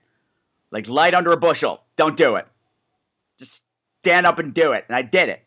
[0.73, 1.83] Like, light under a bushel.
[1.97, 2.47] Don't do it.
[3.39, 3.53] Just
[4.01, 4.85] stand up and do it.
[4.89, 5.43] And I did it.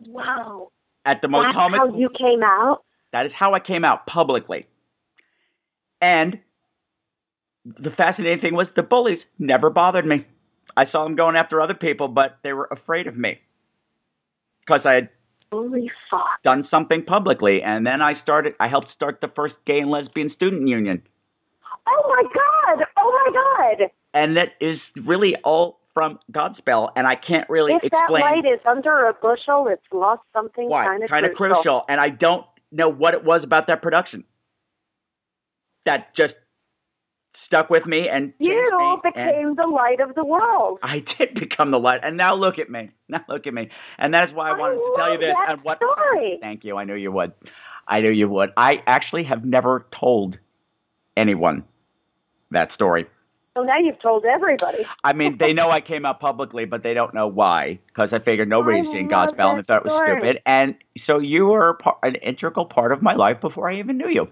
[0.00, 0.72] Wow.
[1.06, 2.82] At the most That's how you came out?
[3.12, 4.66] that is how I came out publicly.
[6.00, 6.38] And
[7.64, 10.26] the fascinating thing was the bullies never bothered me.
[10.76, 13.40] I saw them going after other people, but they were afraid of me
[14.60, 15.08] because I had
[15.50, 16.42] Holy fuck.
[16.44, 17.62] done something publicly.
[17.62, 21.02] And then I started, I helped start the first gay and lesbian student union.
[21.88, 22.86] Oh my God.
[22.98, 23.90] Oh my God.
[24.12, 26.90] And that is really all from Godspell.
[26.94, 30.68] And I can't really if that explain light is under a bushel, it's lost something
[30.68, 31.84] kind of Kind of crucial.
[31.88, 34.24] And I don't know what it was about that production
[35.86, 36.34] that just
[37.46, 40.78] stuck with me and You became the light of the world.
[40.82, 42.90] I did become the light, and now look at me.
[43.08, 45.34] Now look at me, and that is why I wanted to tell you this.
[45.48, 45.78] and what?
[45.78, 46.38] story.
[46.40, 46.76] Thank you.
[46.76, 47.32] I knew you would.
[47.88, 48.50] I knew you would.
[48.56, 50.38] I actually have never told
[51.16, 51.62] anyone
[52.50, 53.06] that story.
[53.56, 54.78] So now you've told everybody.
[55.02, 57.78] I mean, they know I came out publicly, but they don't know why.
[57.86, 60.18] Because I figured nobody's I seen love Godspell and they that thought it was story.
[60.20, 60.42] stupid.
[60.44, 60.74] And
[61.06, 64.28] so you were an integral part of my life before I even knew you.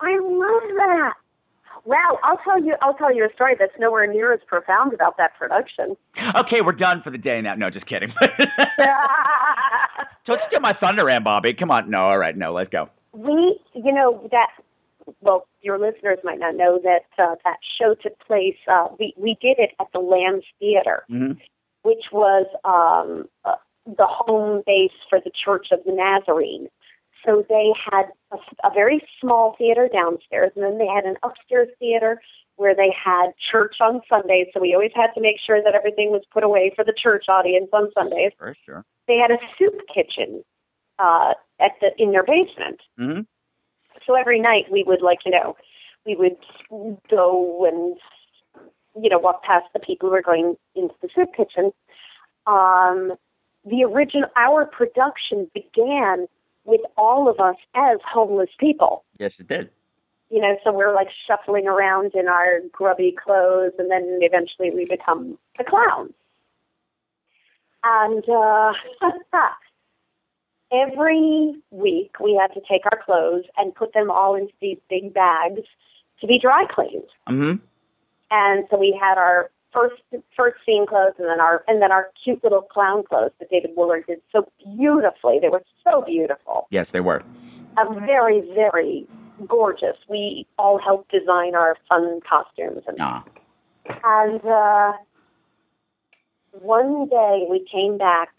[0.00, 1.14] I love that.
[1.86, 2.74] Wow, I'll tell you.
[2.82, 5.96] I'll tell you a story that's nowhere near as profound about that production.
[6.36, 7.54] Okay, we're done for the day now.
[7.54, 8.12] No, just kidding.
[10.26, 11.54] Don't steal my thunder, Anne Bobby.
[11.54, 11.90] Come on.
[11.90, 12.36] No, all right.
[12.36, 12.88] No, let's go.
[13.12, 14.48] we, you know, that.
[15.22, 18.56] Well, your listeners might not know that uh, that show took place.
[18.70, 21.32] Uh, we we did it at the Lambs Theater, hmm
[21.82, 26.68] which was um, uh, the home base for the Church of the Nazarene.
[27.24, 31.68] So they had a, a very small theater downstairs, and then they had an upstairs
[31.78, 32.20] theater
[32.56, 34.48] where they had church on Sundays.
[34.52, 37.24] So we always had to make sure that everything was put away for the church
[37.28, 38.32] audience on Sundays.
[38.38, 38.84] For sure.
[39.08, 40.44] They had a soup kitchen
[40.98, 42.80] uh, at the in their basement.
[42.98, 43.20] hmm
[44.06, 45.56] So every night we would like you know
[46.06, 46.36] we would
[47.10, 47.96] go and
[49.02, 51.72] you know walk past the people who were going into the soup kitchen.
[52.46, 53.14] Um,
[53.64, 56.28] the original our production began
[56.64, 59.04] with all of us as homeless people.
[59.18, 59.70] Yes, it did.
[60.30, 64.84] You know, so we're like shuffling around in our grubby clothes, and then eventually we
[64.84, 66.12] become the clowns.
[67.82, 68.72] And uh,
[70.72, 75.12] every week we had to take our clothes and put them all into these big
[75.12, 75.62] bags
[76.20, 77.08] to be dry cleaned.
[77.28, 77.64] Mm-hmm.
[78.30, 80.02] And so we had our first
[80.36, 83.70] first scene clothes and then our and then our cute little clown clothes that David
[83.76, 85.38] Woolard did so beautifully.
[85.40, 86.66] They were so beautiful.
[86.70, 87.22] Yes, they were.
[87.76, 89.06] Uh, very, very
[89.46, 89.96] gorgeous.
[90.08, 93.24] We all helped design our fun costumes and Ah.
[94.04, 94.92] and uh,
[96.52, 98.30] one day we came back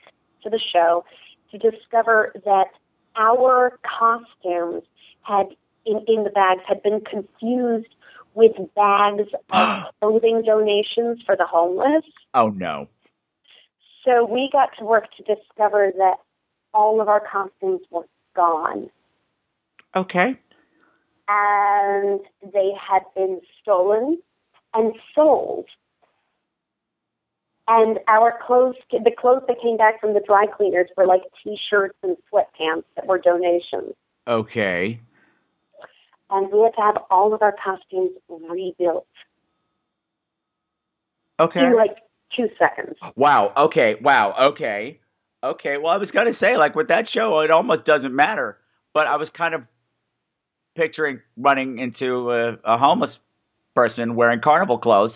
[0.43, 1.05] to the show
[1.51, 2.67] to discover that
[3.15, 4.83] our costumes
[5.23, 5.47] had
[5.85, 7.93] in, in the bags had been confused
[8.33, 12.03] with bags of clothing donations for the homeless.
[12.33, 12.87] Oh no.
[14.05, 16.15] So we got to work to discover that
[16.73, 18.05] all of our costumes were
[18.35, 18.89] gone
[19.95, 20.39] Okay.
[21.27, 22.19] and
[22.53, 24.17] they had been stolen
[24.73, 25.65] and sold.
[27.67, 31.95] And our clothes, the clothes that came back from the dry cleaners were like t-shirts
[32.03, 33.93] and sweatpants that were donations.
[34.27, 34.99] Okay.
[36.31, 39.05] And we had to have all of our costumes rebuilt
[41.39, 41.59] Okay.
[41.59, 41.97] in like
[42.35, 42.97] two seconds.
[43.15, 43.51] Wow.
[43.57, 43.95] Okay.
[44.01, 44.51] Wow.
[44.53, 44.99] Okay.
[45.43, 45.77] Okay.
[45.77, 48.57] Well, I was gonna say, like with that show, it almost doesn't matter.
[48.93, 49.63] But I was kind of
[50.75, 53.11] picturing running into a, a homeless
[53.75, 55.13] person wearing carnival clothes.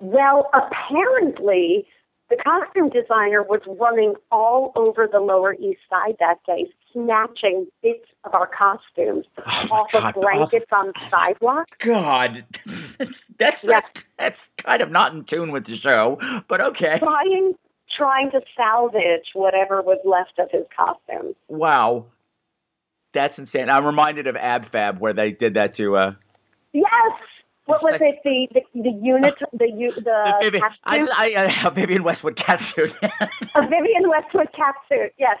[0.00, 1.86] Well, apparently,
[2.28, 8.06] the costume designer was running all over the Lower East Side that day, snatching bits
[8.24, 11.66] of our costumes off Oh God, of blankets on the sidewalk.
[11.84, 12.44] God,
[13.38, 13.86] that's that's
[14.18, 16.18] that's kind of not in tune with the show.
[16.48, 16.98] But okay.
[16.98, 17.54] Trying,
[17.96, 21.34] trying to salvage whatever was left of his costume.
[21.48, 22.06] Wow.
[23.14, 23.68] That's insane.
[23.68, 26.12] I'm reminded of Ab Fab where they did that to uh
[26.72, 27.12] Yes.
[27.66, 28.18] What was it?
[28.24, 30.96] The the, the unit, the u- the Vivian, I?
[31.16, 32.90] I, I, Vivienne Westwood catsuit.
[33.54, 35.10] a Vivienne Westwood catsuit.
[35.18, 35.38] Yes.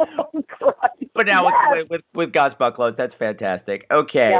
[0.00, 0.72] Oh,
[1.14, 1.52] but now yes.
[1.72, 3.86] with, with with God's buckloads, that's fantastic.
[3.92, 4.32] Okay.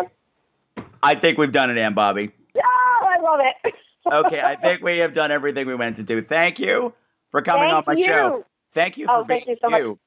[1.02, 2.32] I think we've done it, Anne Bobby.
[2.56, 3.74] Oh, I love it.
[4.06, 6.20] Okay, I think we have done everything we meant to do.
[6.22, 6.92] Thank you
[7.30, 8.12] for coming Thank on my you.
[8.14, 8.44] show.
[8.74, 9.98] Thank you Oh, for thank being you so much.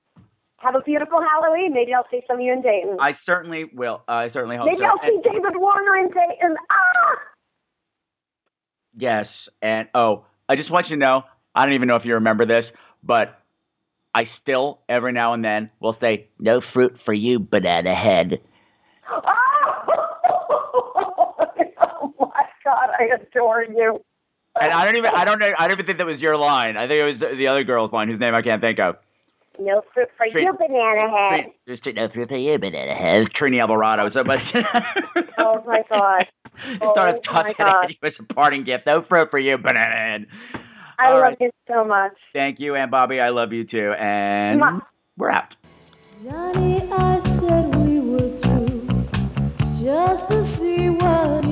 [0.58, 1.74] Have a beautiful Halloween.
[1.74, 2.98] Maybe I'll see some of you in Dayton.
[3.02, 4.04] I certainly will.
[4.08, 4.72] Uh, I certainly hope so.
[4.72, 4.86] Maybe so.
[4.86, 6.56] I'll see And- David Warner in Dayton.
[6.70, 7.18] Ah!
[8.96, 9.26] Yes,
[9.64, 11.24] and oh, I just want you to know,
[11.56, 12.66] I don't even know if you remember this,
[13.04, 13.40] but
[14.18, 18.40] I still every now and then will say, "No fruit for you, banana head."
[19.12, 19.22] oh
[22.20, 24.02] my God, I adore you.
[24.60, 26.78] And I don't even, I don't know, I don't even think that was your line.
[26.78, 28.96] I think it was the, the other girl's line, whose name I can't think of.
[29.60, 31.52] No fruit for you, banana head.
[31.68, 33.28] Just no fruit for you, banana head.
[33.40, 34.10] Trini Alvarado.
[34.14, 34.40] So much.
[35.40, 36.26] Oh my God.
[36.66, 37.84] It started Oh, my tossing God.
[37.86, 38.88] at you as a parting gift.
[38.88, 40.26] No fruit for you, banana head.
[41.00, 41.38] I All love right.
[41.40, 42.14] you so much.
[42.34, 43.20] Thank you, Anne Bobby.
[43.20, 43.94] I love you too.
[44.00, 44.82] And Mwah.
[45.18, 45.54] we're out.
[46.24, 48.88] Johnny, I said we were through
[49.80, 51.46] just to see what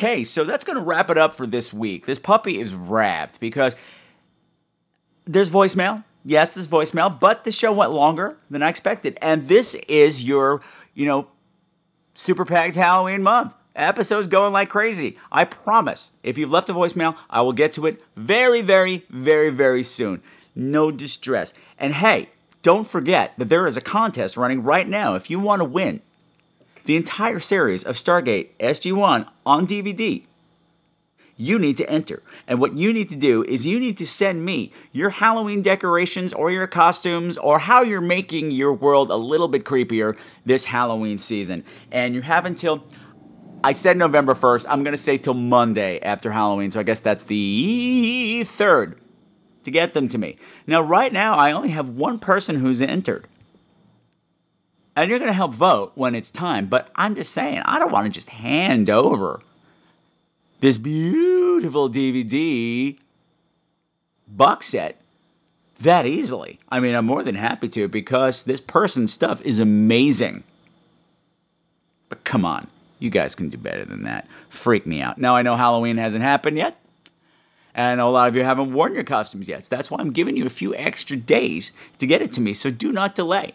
[0.00, 2.06] Okay, so that's going to wrap it up for this week.
[2.06, 3.74] This puppy is wrapped because
[5.26, 6.04] there's voicemail.
[6.24, 9.18] Yes, there's voicemail, but the show went longer than I expected.
[9.20, 10.62] And this is your,
[10.94, 11.28] you know,
[12.14, 13.54] super packed Halloween month.
[13.76, 15.18] Episodes going like crazy.
[15.30, 16.12] I promise.
[16.22, 20.22] If you've left a voicemail, I will get to it very, very, very, very soon.
[20.54, 21.52] No distress.
[21.78, 22.30] And hey,
[22.62, 25.14] don't forget that there is a contest running right now.
[25.14, 26.00] If you want to win
[26.90, 30.24] the entire series of Stargate SG1 on DVD,
[31.36, 32.20] you need to enter.
[32.48, 36.32] And what you need to do is you need to send me your Halloween decorations
[36.32, 41.16] or your costumes or how you're making your world a little bit creepier this Halloween
[41.16, 41.62] season.
[41.92, 42.82] And you have until
[43.62, 44.66] I said November 1st.
[44.68, 46.72] I'm going to say till Monday after Halloween.
[46.72, 48.96] So I guess that's the 3rd
[49.62, 50.38] to get them to me.
[50.66, 53.28] Now, right now, I only have one person who's entered.
[54.96, 56.66] And you're going to help vote when it's time.
[56.66, 59.40] But I'm just saying, I don't want to just hand over
[60.60, 62.98] this beautiful DVD
[64.28, 65.00] box set
[65.80, 66.58] that easily.
[66.68, 70.44] I mean, I'm more than happy to because this person's stuff is amazing.
[72.08, 72.66] But come on,
[72.98, 74.26] you guys can do better than that.
[74.48, 75.18] Freak me out.
[75.18, 76.76] Now, I know Halloween hasn't happened yet.
[77.72, 79.64] And a lot of you haven't worn your costumes yet.
[79.64, 82.52] So that's why I'm giving you a few extra days to get it to me.
[82.52, 83.54] So do not delay.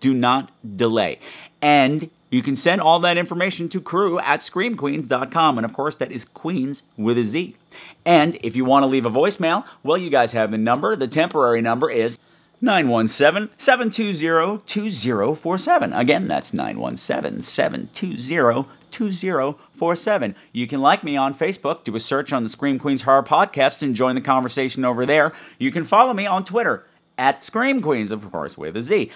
[0.00, 1.18] Do not delay.
[1.60, 5.58] And you can send all that information to crew at screamqueenz.com.
[5.58, 7.56] And of course, that is Queens with a Z.
[8.04, 10.94] And if you want to leave a voicemail, well, you guys have the number.
[10.94, 12.18] The temporary number is
[12.60, 15.92] 917 720 2047.
[15.92, 20.34] Again, that's 917 720 2047.
[20.52, 23.82] You can like me on Facebook, do a search on the Scream Queenz Horror Podcast,
[23.82, 25.32] and join the conversation over there.
[25.58, 26.86] You can follow me on Twitter
[27.16, 29.10] at Scream Queenz, of course, with a Z.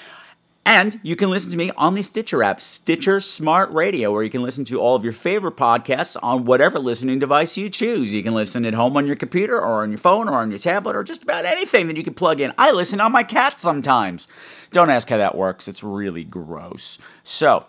[0.65, 4.31] And you can listen to me on the Stitcher app, Stitcher Smart Radio, where you
[4.31, 8.15] can listen to all of your favorite podcasts on whatever listening device you choose.
[8.15, 10.61] You can listen at home on your computer or on your phone or on your
[10.61, 12.53] tablet or just about anything that you can plug in.
[12.57, 14.29] I listen on my cat sometimes.
[14.71, 16.99] Don't ask how that works, it's really gross.
[17.25, 17.67] So,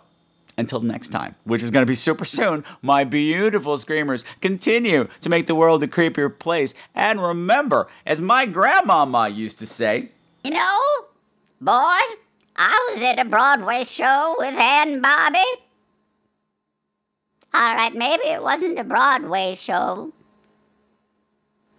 [0.55, 5.29] until next time, which is going to be super soon, my beautiful screamers continue to
[5.29, 6.75] make the world a creepier place.
[6.93, 10.09] And remember, as my grandmama used to say,
[10.43, 10.79] You know,
[11.59, 11.97] boy,
[12.55, 15.39] I was at a Broadway show with Anne Bobby.
[17.53, 20.11] All right, maybe it wasn't a Broadway show.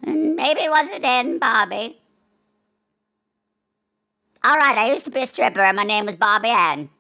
[0.03, 1.99] And maybe it wasn't Anne Bobby.
[4.45, 6.91] All right, I used to be a stripper and my name was Bobby Ann.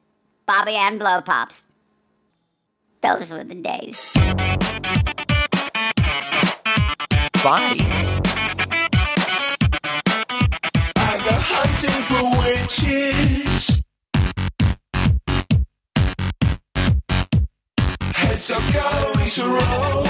[0.47, 1.64] Bobby Ann Blow Pops.
[3.03, 4.14] Those were the days.
[7.45, 7.77] bye.
[10.97, 13.64] I go hunting for witches.
[18.35, 20.07] Heads are going to roll.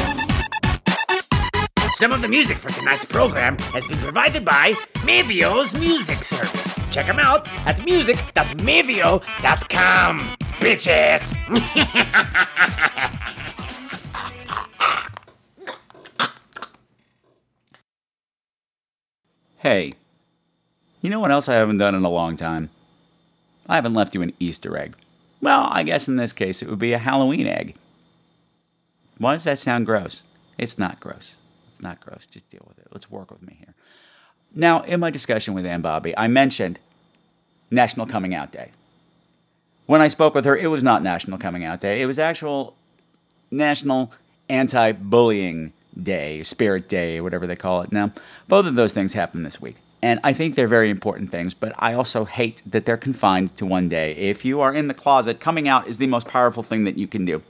[1.93, 4.73] Some of the music for tonight's program has been provided by
[5.05, 6.87] Mevio's Music Service.
[6.91, 10.37] Check them out at music.mevio.com.
[10.59, 11.37] Bitches!
[19.59, 19.95] Hey,
[21.01, 22.69] you know what else I haven't done in a long time?
[23.67, 24.95] I haven't left you an Easter egg.
[25.41, 27.75] Well, I guess in this case it would be a Halloween egg.
[29.19, 30.23] Why does that sound gross?
[30.59, 31.37] It's not gross.
[31.69, 32.27] It's not gross.
[32.27, 32.89] Just deal with it.
[32.93, 33.75] Let's work with me here.
[34.55, 36.79] Now, in my discussion with Anne Bobby, I mentioned
[37.71, 38.71] National Coming Out Day.
[39.87, 42.01] When I spoke with her, it was not National Coming Out Day.
[42.01, 42.77] It was actual
[43.51, 44.13] National
[44.49, 47.93] Anti Bullying Day, Spirit Day, whatever they call it.
[47.93, 48.13] Now,
[48.49, 49.77] both of those things happen this week.
[50.03, 53.65] And I think they're very important things, but I also hate that they're confined to
[53.65, 54.15] one day.
[54.17, 57.07] If you are in the closet, coming out is the most powerful thing that you
[57.07, 57.43] can do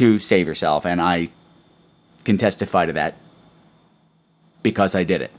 [0.00, 0.86] to save yourself.
[0.86, 1.28] And I
[2.24, 3.16] can testify to that
[4.62, 5.30] because I did it.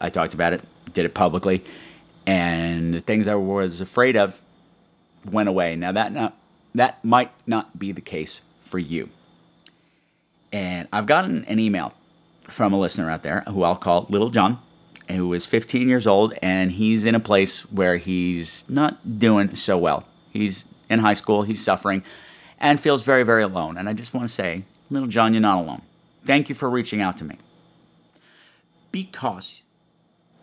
[0.00, 1.62] I talked about it, did it publicly,
[2.26, 4.40] and the things I was afraid of
[5.24, 5.76] went away.
[5.76, 6.36] Now that not,
[6.74, 9.10] that might not be the case for you.
[10.52, 11.94] And I've gotten an email
[12.48, 14.58] from a listener out there who I'll call Little John,
[15.08, 19.78] who is 15 years old, and he's in a place where he's not doing so
[19.78, 20.04] well.
[20.32, 22.02] He's in high school, he's suffering,
[22.60, 23.76] and feels very, very alone.
[23.76, 25.82] And I just want to say, Little John, you're not alone.
[26.24, 27.36] Thank you for reaching out to me.
[28.90, 29.62] Because,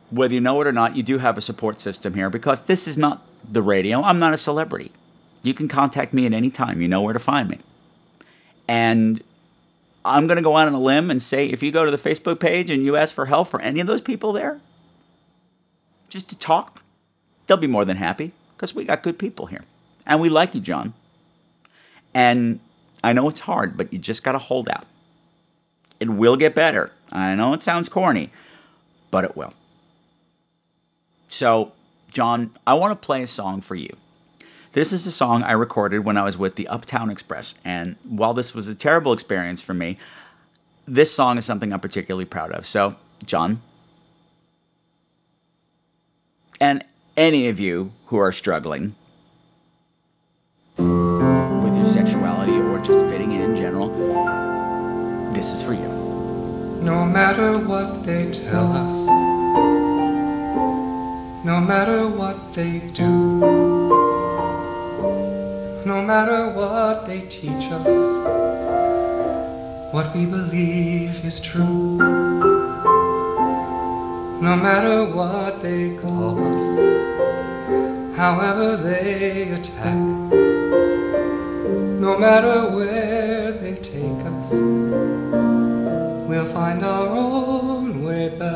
[0.10, 2.88] whether you know it or not, you do have a support system here because this
[2.88, 4.02] is not the radio.
[4.02, 4.92] I'm not a celebrity.
[5.42, 6.82] You can contact me at any time.
[6.82, 7.60] You know where to find me.
[8.68, 9.22] And
[10.04, 11.98] I'm going to go out on a limb and say if you go to the
[11.98, 14.62] Facebook page and you ask for help for any of those people there,
[16.10, 16.82] just to talk,
[17.46, 19.64] they'll be more than happy because we got good people here.
[20.06, 20.94] And we like you, John.
[22.16, 22.62] And
[23.04, 24.86] I know it's hard, but you just got to hold out.
[26.00, 26.92] It will get better.
[27.12, 28.32] I know it sounds corny,
[29.12, 29.54] but it will.
[31.28, 31.74] So,
[32.12, 33.90] John, I want to play a song for you.
[34.72, 37.56] This is a song I recorded when I was with the Uptown Express.
[37.64, 39.98] And while this was a terrible experience for me,
[40.88, 42.66] this song is something I'm particularly proud of.
[42.66, 42.96] So,
[43.26, 43.62] John,
[46.62, 46.84] and
[47.18, 48.96] any of you who are struggling
[55.46, 55.94] This is for you.
[56.82, 58.96] No matter what they tell us,
[61.46, 63.12] no matter what they do,
[65.86, 67.94] no matter what they teach us,
[69.94, 72.00] what we believe is true.
[74.42, 79.94] No matter what they call us, however they attack,
[82.02, 85.15] no matter where they take us
[86.56, 88.50] find our own way back.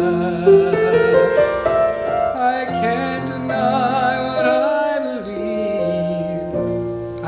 [2.56, 6.54] I can't deny what I believe.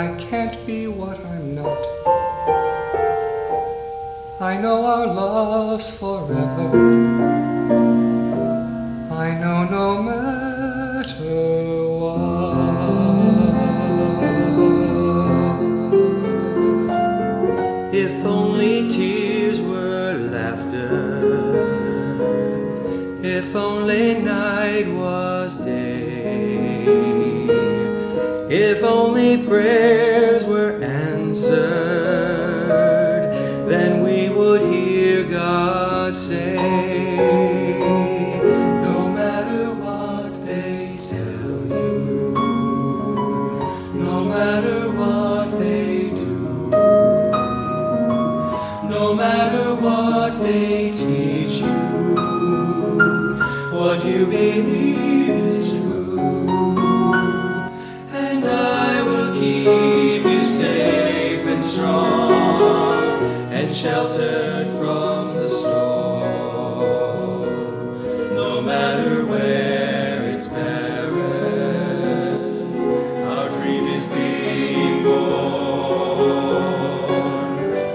[0.04, 1.82] I can't be what I'm not.
[4.40, 7.31] I know our love's forever.
[63.82, 66.86] sheltered from the storm,
[68.36, 71.24] no matter where it's barren.
[73.24, 76.22] Our dream is being born,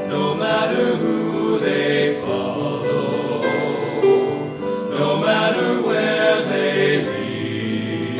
[0.09, 3.43] no matter who they follow,
[4.91, 8.16] no matter where they lead,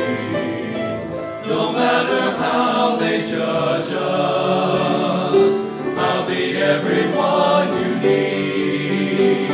[1.45, 4.46] no matter how they judge us
[6.89, 9.49] everyone you need,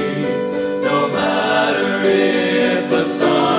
[0.83, 3.52] no matter if the sun.